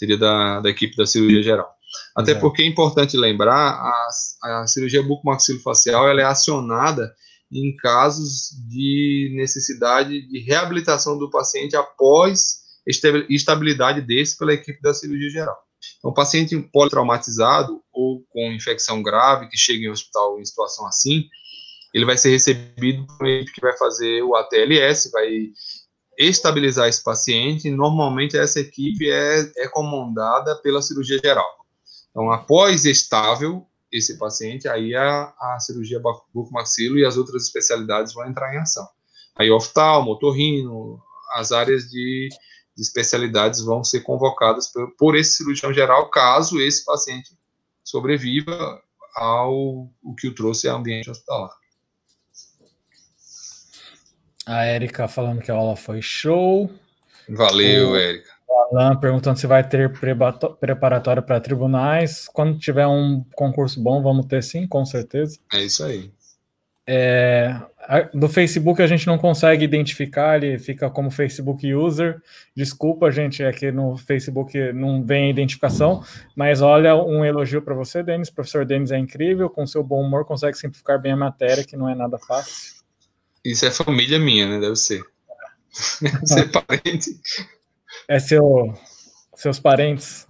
[0.01, 1.71] seria da, da equipe da cirurgia geral.
[2.17, 7.15] Até porque é importante lembrar, a, a cirurgia bucomaxilofacial ela é acionada
[7.53, 12.61] em casos de necessidade de reabilitação do paciente após
[13.29, 15.59] estabilidade desse pela equipe da cirurgia geral.
[15.99, 21.25] Então, paciente politraumatizado ou com infecção grave que chega em hospital em situação assim,
[21.93, 25.51] ele vai ser recebido por uma equipe que vai fazer o ATLS, vai
[26.27, 27.71] estabilizar esse paciente.
[27.71, 31.49] Normalmente, essa equipe é, é comandada pela cirurgia geral.
[32.11, 36.01] Então, após estável esse paciente, aí a, a cirurgia
[36.33, 38.87] bucomaxilo e as outras especialidades vão entrar em ação.
[39.37, 41.01] Aí, oftalmo, otorrino,
[41.33, 42.29] as áreas de
[42.81, 47.37] de especialidades vão ser convocadas por, por esse cirurgião geral, caso esse paciente
[47.85, 48.83] sobreviva
[49.15, 51.51] ao o que o trouxe ao ambiente hospitalar.
[54.51, 56.69] A Érica falando que a aula foi show.
[57.29, 58.31] Valeu, Érica.
[58.49, 59.93] Alan perguntando se vai ter
[60.59, 62.29] preparatório para tribunais.
[62.33, 65.39] Quando tiver um concurso bom, vamos ter sim, com certeza.
[65.53, 66.11] É isso aí.
[66.85, 67.61] É,
[68.13, 72.21] do Facebook a gente não consegue identificar, ele fica como Facebook user.
[72.57, 76.03] Desculpa, gente, é no Facebook não vem a identificação,
[76.35, 78.29] mas olha um elogio para você, Denis.
[78.29, 81.77] O professor Denis é incrível, com seu bom humor consegue simplificar bem a matéria, que
[81.77, 82.80] não é nada fácil.
[83.45, 84.61] Isso é família minha, né?
[84.61, 85.03] Deve ser.
[86.01, 87.21] Deve ser parente.
[88.09, 88.75] É seu,
[89.35, 90.27] seus parentes.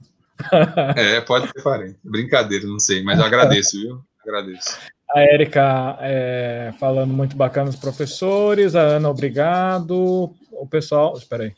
[0.96, 1.98] é, pode ser parente.
[2.02, 4.02] Brincadeira, não sei, mas eu agradeço, viu?
[4.22, 4.78] Agradeço.
[5.12, 10.32] A Érica é, falando muito bacana dos professores, a Ana, obrigado.
[10.52, 11.54] O pessoal, espera aí.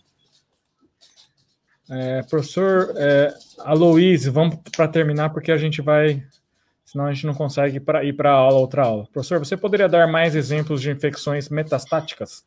[1.90, 6.22] É, professor é, Aloysio, vamos para terminar, porque a gente vai,
[6.92, 9.08] senão a gente não consegue pra, ir para aula, outra aula.
[9.12, 12.44] Professor, você poderia dar mais exemplos de infecções metastáticas?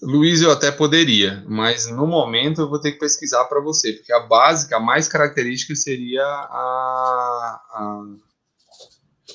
[0.00, 4.12] Luiz, eu até poderia, mas no momento eu vou ter que pesquisar para você, porque
[4.12, 8.04] a básica, a mais característica seria a, a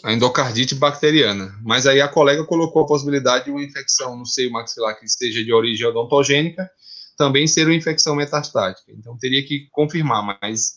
[0.03, 1.57] a endocardite bacteriana.
[1.63, 5.43] Mas aí a colega colocou a possibilidade de uma infecção no seio maxilar que seja
[5.43, 6.70] de origem odontogênica,
[7.18, 8.91] também ser uma infecção metastática.
[8.91, 10.76] Então teria que confirmar, mas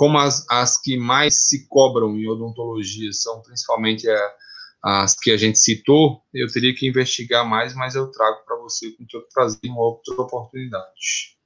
[0.00, 4.32] como as, as que mais se cobram em odontologia são principalmente a,
[4.82, 8.92] as que a gente citou, eu teria que investigar mais, mas eu trago para você
[8.92, 11.36] com todo prazer em outra oportunidade.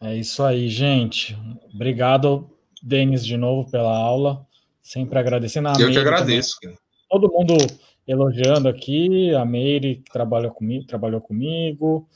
[0.00, 1.38] É isso aí, gente.
[1.72, 2.50] Obrigado,
[2.82, 4.44] Denis, de novo pela aula.
[4.82, 6.56] Sempre agradecendo a Eu Meire que agradeço.
[7.08, 7.56] Todo mundo
[8.08, 12.08] elogiando aqui, a Meire que trabalha comigo, trabalhou comigo,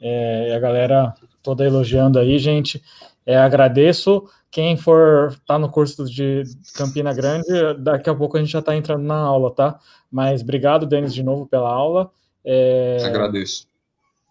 [0.00, 2.80] é, a galera toda elogiando aí, gente.
[3.26, 4.28] É, agradeço.
[4.50, 6.44] Quem for estar tá no curso de
[6.74, 7.48] Campina Grande,
[7.78, 9.78] daqui a pouco a gente já está entrando na aula, tá?
[10.10, 12.10] Mas obrigado, Denis, de novo pela aula.
[12.44, 13.66] É, agradeço.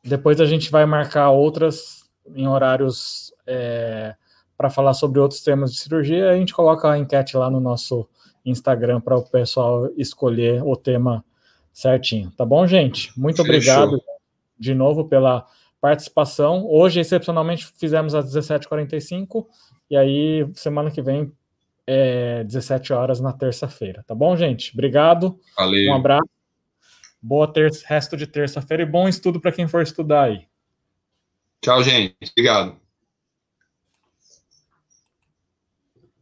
[0.04, 2.04] Depois a gente vai marcar outras
[2.36, 4.16] em horários é,
[4.58, 8.08] para falar sobre outros temas de cirurgia, a gente coloca a enquete lá no nosso
[8.46, 11.24] Instagram para o pessoal escolher o tema
[11.72, 12.32] certinho.
[12.32, 13.12] Tá bom, gente?
[13.20, 13.56] Muito Fechou.
[13.84, 14.02] obrigado
[14.58, 15.46] de novo pela
[15.84, 16.66] participação.
[16.66, 19.46] Hoje, excepcionalmente, fizemos às 17h45
[19.92, 21.30] e aí semana que vem
[21.86, 24.02] é 17 horas na terça-feira.
[24.08, 24.72] Tá bom, gente?
[24.72, 25.38] Obrigado.
[25.58, 25.92] Valeu.
[25.92, 26.30] Um abraço.
[27.22, 30.48] Boa terça, resto de terça-feira e bom estudo para quem for estudar aí.
[31.62, 32.16] Tchau, gente.
[32.32, 32.83] Obrigado.